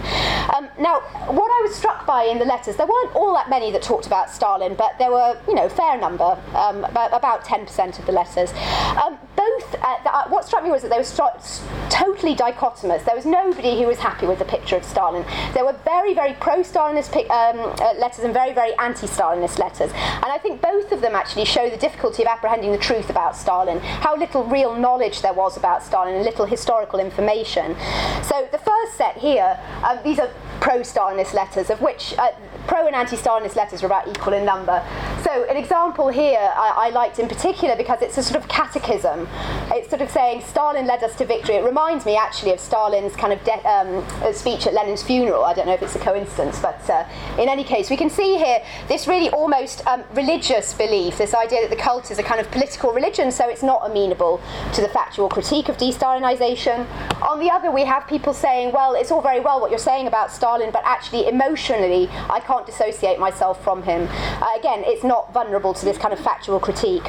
Um, 0.55 0.69
now, 0.79 1.01
what 1.27 1.51
I 1.51 1.61
was 1.67 1.75
struck 1.75 2.05
by 2.05 2.23
in 2.23 2.39
the 2.39 2.45
letters, 2.45 2.77
there 2.77 2.87
weren't 2.87 3.15
all 3.15 3.33
that 3.33 3.49
many 3.49 3.71
that 3.71 3.81
talked 3.81 4.07
about 4.07 4.29
Stalin, 4.29 4.75
but 4.75 4.97
there 4.97 5.11
were, 5.11 5.37
you 5.47 5.55
know, 5.55 5.65
a 5.65 5.69
fair 5.69 5.97
number, 5.97 6.39
um, 6.55 6.85
about, 6.85 7.13
about 7.13 7.43
10% 7.43 7.99
of 7.99 8.05
the 8.05 8.11
letters. 8.13 8.51
Um, 9.49 9.59
both, 9.59 9.75
uh, 9.81 9.97
uh, 10.05 10.27
what 10.29 10.45
struck 10.45 10.63
me 10.63 10.71
was 10.71 10.81
that 10.81 10.89
they 10.89 10.97
were 10.97 11.03
st- 11.03 11.61
totally 11.89 12.35
dichotomous. 12.35 13.05
There 13.05 13.15
was 13.15 13.25
nobody 13.25 13.79
who 13.79 13.87
was 13.87 13.97
happy 13.97 14.25
with 14.25 14.39
the 14.39 14.45
picture 14.45 14.75
of 14.75 14.83
Stalin. 14.83 15.25
There 15.53 15.65
were 15.65 15.75
very, 15.85 16.13
very 16.13 16.33
pro-Stalinist 16.33 17.15
uh, 17.29 17.99
letters 17.99 18.23
and 18.23 18.33
very, 18.33 18.53
very 18.53 18.73
anti-Stalinist 18.77 19.59
letters. 19.59 19.91
And 19.91 20.25
I 20.25 20.37
think 20.37 20.61
both 20.61 20.91
of 20.91 21.01
them 21.01 21.15
actually 21.15 21.45
show 21.45 21.69
the 21.69 21.77
difficulty 21.77 22.23
of 22.23 22.27
apprehending 22.27 22.71
the 22.71 22.77
truth 22.77 23.09
about 23.09 23.35
Stalin, 23.35 23.79
how 23.79 24.15
little 24.15 24.43
real 24.43 24.75
knowledge 24.75 25.21
there 25.21 25.33
was 25.33 25.57
about 25.57 25.83
Stalin 25.83 26.15
and 26.15 26.23
little 26.23 26.45
historical 26.45 26.99
information. 26.99 27.75
So 28.23 28.47
the 28.51 28.59
first 28.59 28.95
set 28.95 29.17
here, 29.17 29.59
um, 29.83 29.99
these 30.03 30.19
are 30.19 30.29
pro-Stalinist 30.59 31.33
letters, 31.33 31.69
of 31.69 31.81
which 31.81 32.13
uh, 32.17 32.31
pro 32.67 32.85
and 32.85 32.95
anti-Stalinist 32.95 33.55
letters 33.55 33.81
were 33.81 33.87
about 33.87 34.07
equal 34.07 34.33
in 34.33 34.45
number. 34.45 34.83
So 35.23 35.45
an 35.49 35.57
example 35.57 36.09
here 36.09 36.39
I, 36.39 36.87
I, 36.87 36.89
liked 36.89 37.19
in 37.19 37.27
particular 37.27 37.75
because 37.75 38.01
it's 38.01 38.17
a 38.17 38.23
sort 38.23 38.41
of 38.41 38.49
catechism. 38.49 39.27
It's 39.71 39.89
sort 39.89 40.01
of 40.01 40.09
saying 40.09 40.43
Stalin 40.43 40.85
led 40.85 41.03
us 41.03 41.15
to 41.15 41.25
victory. 41.25 41.55
It 41.55 41.63
reminds 41.63 42.05
me 42.05 42.15
actually 42.15 42.51
of 42.51 42.59
Stalin's 42.59 43.15
kind 43.15 43.33
of 43.33 43.43
de- 43.43 43.67
um, 43.67 44.33
speech 44.33 44.67
at 44.67 44.73
Lenin's 44.73 45.03
funeral. 45.03 45.43
I 45.43 45.53
don't 45.53 45.65
know 45.65 45.73
if 45.73 45.81
it's 45.81 45.95
a 45.95 45.99
coincidence, 45.99 46.59
but 46.59 46.89
uh, 46.89 47.05
in 47.37 47.49
any 47.49 47.63
case, 47.63 47.89
we 47.89 47.97
can 47.97 48.09
see 48.09 48.37
here 48.37 48.63
this 48.87 49.07
really 49.07 49.29
almost 49.29 49.85
um, 49.87 50.03
religious 50.13 50.73
belief, 50.73 51.17
this 51.17 51.33
idea 51.33 51.61
that 51.61 51.69
the 51.69 51.81
cult 51.81 52.11
is 52.11 52.19
a 52.19 52.23
kind 52.23 52.39
of 52.39 52.49
political 52.51 52.91
religion, 52.91 53.31
so 53.31 53.47
it's 53.49 53.63
not 53.63 53.89
amenable 53.89 54.41
to 54.73 54.81
the 54.81 54.89
factual 54.89 55.29
critique 55.29 55.69
of 55.69 55.77
de-Stalinization. 55.77 56.87
On 57.21 57.39
the 57.39 57.49
other, 57.49 57.71
we 57.71 57.83
have 57.85 58.07
people 58.07 58.33
saying, 58.33 58.71
well, 58.71 58.95
it's 58.95 59.11
all 59.11 59.21
very 59.21 59.39
well 59.39 59.59
what 59.61 59.69
you're 59.69 59.79
saying 59.79 60.07
about 60.07 60.31
Stalin, 60.31 60.48
but 60.71 60.81
actually 60.83 61.27
emotionally, 61.27 62.09
I 62.29 62.39
can't 62.39 62.65
dissociate 62.65 63.19
myself 63.19 63.63
from 63.63 63.83
him. 63.83 64.07
Uh, 64.09 64.47
again, 64.57 64.81
it's 64.83 65.03
not 65.03 65.31
vulnerable 65.31 65.73
to 65.75 65.85
this 65.85 65.97
kind 65.97 66.11
of 66.11 66.19
factual 66.19 66.59
critique. 66.59 67.05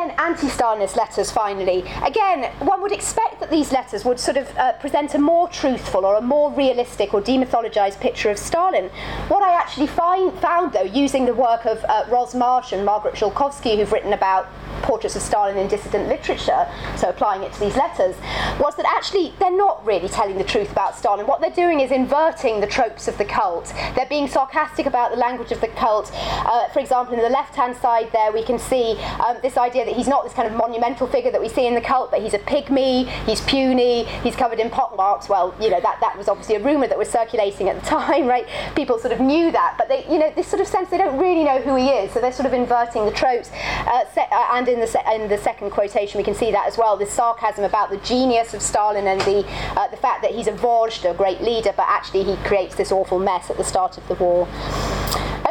Then 0.00 0.12
anti-Stalinist 0.18 0.96
letters, 0.96 1.30
finally. 1.30 1.84
Again, 2.02 2.50
one 2.60 2.80
would 2.80 2.90
expect 2.90 3.38
that 3.40 3.50
these 3.50 3.70
letters 3.70 4.02
would 4.02 4.18
sort 4.18 4.38
of 4.38 4.48
uh, 4.56 4.72
present 4.78 5.14
a 5.14 5.18
more 5.18 5.46
truthful 5.46 6.06
or 6.06 6.14
a 6.14 6.22
more 6.22 6.50
realistic 6.52 7.12
or 7.12 7.20
demythologized 7.20 8.00
picture 8.00 8.30
of 8.30 8.38
Stalin. 8.38 8.88
What 9.28 9.42
I 9.42 9.52
actually 9.52 9.88
find, 9.88 10.32
found, 10.38 10.72
though, 10.72 10.84
using 10.84 11.26
the 11.26 11.34
work 11.34 11.66
of 11.66 11.84
uh, 11.84 12.06
Ros 12.08 12.34
Marsh 12.34 12.72
and 12.72 12.82
Margaret 12.82 13.16
Ziolkowski, 13.16 13.76
who've 13.76 13.92
written 13.92 14.14
about 14.14 14.48
portraits 14.80 15.14
of 15.16 15.20
Stalin 15.20 15.58
in 15.58 15.68
dissident 15.68 16.08
literature, 16.08 16.66
so 16.96 17.10
applying 17.10 17.42
it 17.42 17.52
to 17.52 17.60
these 17.60 17.76
letters, 17.76 18.16
was 18.58 18.74
that 18.76 18.86
actually 18.86 19.34
they're 19.38 19.54
not 19.54 19.84
really 19.84 20.08
telling 20.08 20.38
the 20.38 20.44
truth 20.44 20.72
about 20.72 20.96
Stalin. 20.96 21.26
What 21.26 21.42
they're 21.42 21.50
doing 21.50 21.80
is 21.80 21.90
inverting 21.90 22.60
the 22.60 22.66
tropes 22.66 23.06
of 23.06 23.18
the 23.18 23.26
cult. 23.26 23.74
They're 23.94 24.06
being 24.08 24.28
sarcastic 24.28 24.86
about 24.86 25.10
the 25.10 25.18
language 25.18 25.52
of 25.52 25.60
the 25.60 25.68
cult. 25.68 26.10
Uh, 26.14 26.68
for 26.68 26.78
example, 26.78 27.14
in 27.14 27.20
the 27.20 27.28
left 27.28 27.54
hand 27.54 27.76
side 27.76 28.10
there, 28.12 28.32
we 28.32 28.42
can 28.42 28.58
see 28.58 28.96
um, 29.26 29.36
this 29.42 29.58
idea 29.58 29.84
that 29.84 29.89
he's 29.92 30.08
not 30.08 30.24
this 30.24 30.32
kind 30.32 30.48
of 30.48 30.54
monumental 30.54 31.06
figure 31.06 31.30
that 31.30 31.40
we 31.40 31.48
see 31.48 31.66
in 31.66 31.74
the 31.74 31.80
cult, 31.80 32.10
but 32.10 32.20
he's 32.20 32.34
a 32.34 32.38
pygmy, 32.38 33.06
he's 33.24 33.40
puny, 33.42 34.04
he's 34.22 34.36
covered 34.36 34.58
in 34.58 34.70
pockmarks. 34.70 35.28
Well, 35.28 35.54
you 35.60 35.70
know, 35.70 35.80
that, 35.80 35.98
that 36.00 36.16
was 36.16 36.28
obviously 36.28 36.56
a 36.56 36.60
rumour 36.60 36.86
that 36.86 36.98
was 36.98 37.08
circulating 37.08 37.68
at 37.68 37.80
the 37.80 37.86
time, 37.86 38.26
right? 38.34 38.46
People 38.74 38.98
sort 38.98 39.12
of 39.12 39.20
knew 39.20 39.50
that, 39.52 39.74
but 39.78 39.88
they, 39.88 40.04
you 40.10 40.18
know, 40.18 40.32
this 40.34 40.46
sort 40.46 40.60
of 40.60 40.66
sense 40.66 40.90
they 40.90 40.98
don't 40.98 41.18
really 41.18 41.44
know 41.44 41.60
who 41.60 41.76
he 41.76 41.88
is, 41.88 42.12
so 42.12 42.20
they're 42.20 42.32
sort 42.32 42.46
of 42.46 42.52
inverting 42.52 43.04
the 43.04 43.12
tropes. 43.12 43.50
Uh, 43.52 44.04
uh 44.16 44.48
and 44.52 44.68
in 44.68 44.80
the, 44.80 44.86
se- 44.86 45.04
in 45.14 45.28
the 45.28 45.38
second 45.38 45.70
quotation, 45.70 46.18
we 46.18 46.24
can 46.24 46.34
see 46.34 46.50
that 46.50 46.66
as 46.66 46.76
well 46.76 46.96
this 46.96 47.12
sarcasm 47.12 47.64
about 47.64 47.90
the 47.90 47.98
genius 47.98 48.54
of 48.54 48.62
Stalin 48.62 49.06
and 49.06 49.20
the, 49.22 49.44
uh, 49.76 49.88
the 49.88 49.96
fact 49.96 50.22
that 50.22 50.32
he's 50.32 50.46
a 50.46 50.52
vozhd, 50.52 51.10
a 51.10 51.14
great 51.14 51.40
leader, 51.40 51.72
but 51.76 51.86
actually 51.88 52.24
he 52.24 52.36
creates 52.44 52.74
this 52.74 52.92
awful 52.92 53.18
mess 53.18 53.50
at 53.50 53.56
the 53.56 53.64
start 53.64 53.98
of 53.98 54.06
the 54.08 54.14
war. 54.14 54.48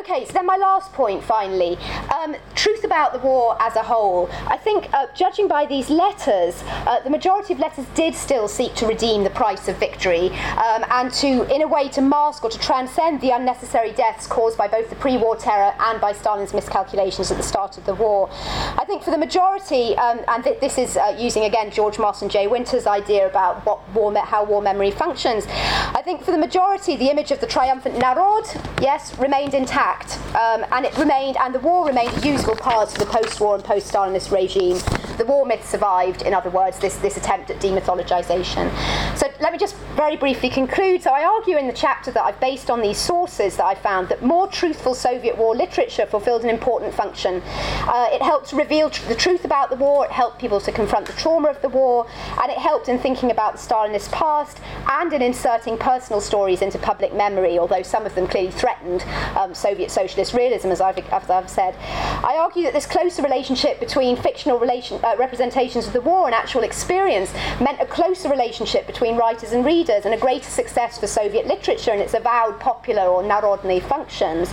Okay, 0.10 0.26
so 0.26 0.34
then 0.34 0.48
my 0.48 0.58
last 0.58 0.91
point 0.93 1.24
finally 1.24 1.78
um, 2.17 2.36
truth 2.56 2.84
about 2.84 3.13
the 3.13 3.19
war 3.19 3.56
as 3.62 3.76
a 3.76 3.84
whole. 3.84 4.28
I 4.48 4.58
think, 4.58 4.91
uh, 4.91 5.06
judging 5.15 5.48
by 5.48 5.67
these 5.67 5.91
letters, 5.91 6.63
uh, 6.88 7.00
the 7.02 7.12
majority 7.12 7.54
of 7.54 7.60
letters 7.60 7.86
did 7.93 8.15
still 8.15 8.48
seek 8.48 8.74
to 8.76 8.88
redeem 8.88 9.24
the 9.24 9.30
price 9.30 9.67
of 9.67 9.78
victory 9.78 10.30
um, 10.58 10.84
and 10.89 11.13
to, 11.13 11.43
in 11.54 11.62
a 11.62 11.67
way, 11.67 11.89
to 11.89 12.02
mask 12.02 12.43
or 12.43 12.50
to 12.50 12.58
transcend 12.58 13.22
the 13.22 13.30
unnecessary 13.30 13.91
deaths 13.91 14.26
caused 14.26 14.58
by 14.58 14.67
both 14.67 14.89
the 14.89 14.95
pre 14.95 15.15
war 15.15 15.36
terror 15.36 15.76
and 15.80 16.02
by 16.02 16.12
Stalin's 16.12 16.56
miscalculations 16.56 17.30
at 17.30 17.38
the 17.38 17.43
start 17.43 17.78
of 17.78 17.86
the 17.86 17.93
war. 17.93 18.32
I 18.32 18.86
think 18.88 19.04
for 19.04 19.12
the 19.12 19.17
majority, 19.17 19.95
um, 19.98 20.22
and 20.28 20.43
th- 20.43 20.60
this 20.60 20.80
is 20.80 20.98
uh, 20.98 21.15
using 21.19 21.43
again 21.43 21.69
George 21.69 22.00
Mosse 22.00 22.24
and 22.24 22.32
Jay 22.32 22.48
Winter's 22.48 22.88
idea 22.88 23.28
about 23.28 23.63
what 23.63 23.88
war 23.93 24.12
me- 24.12 24.22
how 24.22 24.43
war 24.43 24.60
memory 24.60 24.89
functions, 24.89 25.45
I 25.48 26.02
think 26.04 26.24
for 26.24 26.32
the 26.32 26.39
majority, 26.39 26.95
the 26.95 27.12
image 27.12 27.30
of 27.30 27.41
the 27.41 27.48
triumphant 27.48 28.00
Narod, 28.00 28.48
yes, 28.82 29.15
remained 29.19 29.54
intact 29.54 29.98
intact, 29.99 30.35
um, 30.35 30.65
and 30.71 30.85
it 30.85 30.97
remained, 30.97 31.38
and 31.38 31.53
the 31.53 31.59
war 31.59 31.85
remained 31.85 32.15
a 32.17 32.27
usable 32.27 32.55
part 32.55 32.91
of 32.91 32.97
the 32.97 33.05
post-war 33.05 33.55
and 33.55 33.63
post-Stalinist 33.63 34.31
regime. 34.31 34.77
The 35.17 35.25
war 35.25 35.45
myth 35.45 35.67
survived, 35.67 36.21
in 36.21 36.33
other 36.33 36.49
words, 36.49 36.79
this, 36.79 36.95
this 36.97 37.17
attempt 37.17 37.49
at 37.49 37.59
demythologization. 37.59 38.71
So 39.17 39.31
let 39.41 39.51
me 39.51 39.57
just 39.57 39.75
very 39.95 40.15
briefly 40.15 40.49
conclude. 40.49 41.01
So 41.01 41.12
I 41.12 41.25
argue 41.25 41.57
in 41.57 41.67
the 41.67 41.73
chapter 41.73 42.12
that 42.12 42.23
I've 42.23 42.39
based 42.39 42.69
on 42.69 42.81
these 42.81 42.97
sources 42.97 43.57
that 43.57 43.65
I 43.65 43.75
found 43.75 44.07
that 44.09 44.23
more 44.23 44.47
truthful 44.47 44.93
Soviet 44.93 45.38
war 45.38 45.55
literature 45.55 46.05
fulfilled 46.05 46.43
an 46.43 46.49
important 46.49 46.93
function. 46.93 47.41
Uh, 47.45 48.07
it 48.12 48.21
helped 48.21 48.53
reveal 48.53 48.89
tr- 48.89 49.07
the 49.07 49.15
truth 49.15 49.43
about 49.43 49.69
the 49.69 49.75
war, 49.75 50.05
it 50.05 50.12
helped 50.12 50.39
people 50.39 50.62
to 50.62 50.71
confront 50.71 51.05
the 51.05 51.13
trauma 51.13 51.49
of 51.49 51.62
the 51.62 51.69
war, 51.69 52.07
and 52.41 52.51
it 52.51 52.57
helped 52.57 52.88
in 52.88 52.97
thinking 52.97 53.31
about 53.31 53.53
the 53.53 53.59
Stalinist 53.59 54.12
past 54.12 54.59
and 54.89 55.12
in 55.12 55.21
inserting 55.21 55.77
personal 55.77 56.21
stories 56.21 56.62
into 56.62 56.77
public 56.77 57.13
memory, 57.13 57.59
although 57.59 57.83
some 57.83 58.05
of 58.05 58.15
them 58.15 58.27
clearly 58.27 58.51
threatened 58.51 59.03
um, 59.35 59.53
Soviet 59.53 59.88
socialist 59.89 60.34
realism, 60.34 60.69
as 60.69 60.82
I've, 60.82 60.97
as 60.97 61.30
I've 61.30 61.49
said. 61.49 61.75
I 62.23 62.38
argue 62.39 62.63
that 62.63 62.73
this 62.73 62.86
closer 62.86 63.21
relationship 63.21 63.80
between 63.80 64.15
fictional 64.15 64.60
relation, 64.60 64.99
uh, 65.04 65.15
representations 65.17 65.88
of 65.88 65.93
the 65.93 66.02
war 66.02 66.25
and 66.25 66.36
actual 66.36 66.63
experience 66.63 67.34
meant 67.62 67.82
a 67.82 67.86
closer 67.86 68.30
relationship 68.30 68.88
between 68.88 69.15
writers 69.15 69.52
and 69.52 69.65
readers 69.65 70.06
and 70.06 70.13
a 70.13 70.17
greater 70.17 70.49
success 70.49 70.99
for 70.99 71.08
Soviet 71.08 71.47
literature 71.47 71.91
and 71.91 72.02
its 72.02 72.13
avowed 72.13 72.60
popular 72.60 73.04
or 73.04 73.23
narodny 73.23 73.82
functions. 73.82 74.49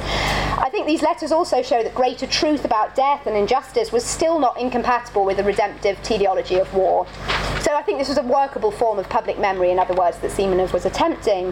I 0.58 0.68
think 0.70 0.86
these 0.86 1.02
letters 1.02 1.32
also 1.32 1.62
show 1.62 1.82
that 1.82 1.94
greater 1.94 2.26
truth 2.26 2.64
about 2.64 2.94
death 2.94 3.26
and 3.26 3.36
injustice 3.36 3.92
was 3.92 4.04
still 4.04 4.38
not 4.38 4.58
incompatible 4.58 5.24
with 5.24 5.36
the 5.36 5.44
redemptive 5.44 6.02
teleology 6.02 6.58
of 6.58 6.72
war. 6.74 7.06
So 7.60 7.74
I 7.74 7.82
think 7.82 7.98
this 7.98 8.08
was 8.08 8.18
a 8.18 8.22
workable 8.22 8.70
form 8.70 8.98
of 8.98 9.08
public 9.08 9.38
memory, 9.38 9.70
in 9.72 9.78
other 9.78 9.94
words, 9.94 10.18
that 10.18 10.30
Simonov 10.30 10.72
was 10.72 10.86
attempting, 10.86 11.46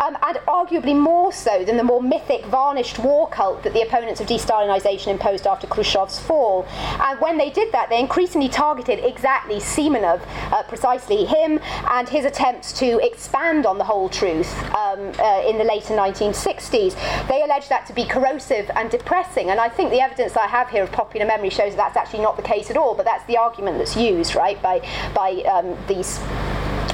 um, 0.00 0.16
and 0.22 0.38
arguably 0.48 0.96
more 0.98 1.30
so 1.32 1.62
than 1.64 1.76
the 1.76 1.84
more 1.84 2.02
mythic, 2.02 2.44
varnished 2.46 2.98
war 2.98 3.11
cult 3.26 3.62
that 3.62 3.72
the 3.72 3.82
opponents 3.82 4.20
of 4.20 4.26
de-Stalinisation 4.26 5.08
imposed 5.08 5.46
after 5.46 5.66
Khrushchev's 5.66 6.18
fall. 6.18 6.64
And 7.00 7.20
when 7.20 7.38
they 7.38 7.50
did 7.50 7.72
that, 7.72 7.88
they 7.90 8.00
increasingly 8.00 8.48
targeted 8.48 9.04
exactly 9.04 9.56
Simonov, 9.56 10.20
uh, 10.52 10.62
precisely 10.64 11.24
him, 11.24 11.60
and 11.90 12.08
his 12.08 12.24
attempts 12.24 12.72
to 12.78 12.98
expand 13.04 13.66
on 13.66 13.78
the 13.78 13.84
whole 13.84 14.08
truth 14.08 14.52
um, 14.74 15.12
uh, 15.18 15.42
in 15.46 15.58
the 15.58 15.64
later 15.64 15.94
1960s. 15.94 17.28
They 17.28 17.42
alleged 17.42 17.68
that 17.68 17.86
to 17.86 17.92
be 17.92 18.04
corrosive 18.04 18.70
and 18.74 18.90
depressing, 18.90 19.50
and 19.50 19.60
I 19.60 19.68
think 19.68 19.90
the 19.90 20.00
evidence 20.00 20.36
I 20.36 20.46
have 20.46 20.70
here 20.70 20.82
of 20.82 20.92
popular 20.92 21.26
memory 21.26 21.50
shows 21.50 21.76
that 21.76 21.94
that's 21.94 21.96
actually 21.96 22.22
not 22.22 22.36
the 22.36 22.42
case 22.42 22.70
at 22.70 22.76
all, 22.76 22.94
but 22.94 23.04
that's 23.04 23.26
the 23.26 23.36
argument 23.36 23.78
that's 23.78 23.96
used, 23.96 24.34
right, 24.34 24.60
by, 24.62 24.80
by 25.14 25.42
um, 25.42 25.76
these 25.86 26.18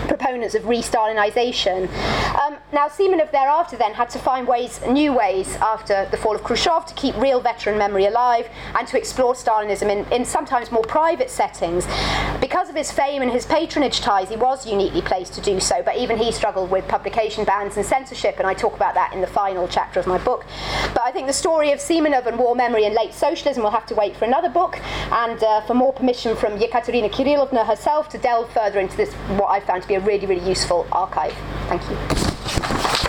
proponents 0.09 0.55
of 0.55 0.66
re-Stalinization. 0.66 1.88
Um, 2.40 2.57
now, 2.73 2.88
Simonov 2.88 3.31
thereafter 3.31 3.77
then 3.77 3.94
had 3.94 4.11
to 4.11 4.18
find 4.18 4.47
ways, 4.47 4.81
new 4.88 5.12
ways, 5.12 5.57
after 5.57 6.07
the 6.11 6.16
fall 6.16 6.35
of 6.35 6.42
Khrushchev, 6.42 6.87
to 6.87 6.94
keep 6.94 7.16
real 7.16 7.40
veteran 7.40 7.79
memory 7.79 8.07
alive 8.07 8.49
and 8.77 8.87
to 8.88 8.99
explore 8.99 9.35
Stalinism 9.35 9.88
in, 9.90 10.12
in 10.12 10.25
sometimes 10.25 10.73
more 10.73 10.83
private 10.83 11.31
settings. 11.31 11.87
Because 12.40 12.68
of 12.68 12.75
his 12.75 12.90
fame 12.90 13.23
and 13.23 13.31
his 13.31 13.47
patronage 13.47 14.01
ties, 14.01 14.29
he 14.29 14.37
was 14.37 14.66
uniquely 14.66 15.03
placed 15.03 15.35
to 15.35 15.40
do 15.40 15.61
so, 15.61 15.83
but 15.83 15.97
even 15.97 16.18
he 16.18 16.33
struggled 16.33 16.71
with 16.71 16.87
publication 16.88 17.44
bans 17.44 17.77
and 17.77 17.85
censorship, 17.85 18.37
and 18.38 18.47
I 18.47 18.55
talk 18.55 18.75
about 18.75 18.94
that 18.94 19.12
in 19.12 19.21
the 19.21 19.27
final 19.27 19.68
chapter 19.68 20.01
of 20.01 20.07
my 20.07 20.18
book. 20.18 20.44
But 20.94 21.03
I 21.05 21.12
think 21.12 21.27
the 21.27 21.33
story 21.33 21.73
of 21.73 21.79
Simonov 21.79 22.27
and 22.27 22.38
war 22.38 22.55
memory 22.55 22.85
and 22.85 22.94
late 22.94 23.14
socialism 23.14 23.62
will 23.62 23.71
have 23.71 23.87
to 23.87 23.94
wait 23.94 24.16
for 24.16 24.25
another 24.25 24.49
book, 24.49 24.79
and 25.12 25.42
uh, 25.42 25.61
for 25.62 25.75
more 25.75 25.92
permission 25.92 26.37
from 26.37 26.59
Yekaterina 26.59 27.11
Kirillovna 27.11 27.66
herself 27.66 28.09
to 28.11 28.18
delve 28.18 28.51
further 28.53 28.79
into 28.79 28.97
this, 28.97 29.12
what 29.38 29.49
I 29.49 29.61
found 29.61 29.83
to 29.83 29.88
a 29.99 30.01
really, 30.01 30.27
really 30.27 30.49
useful 30.49 30.87
archive. 30.93 31.35
Thank 31.69 31.83
you. 31.91 33.08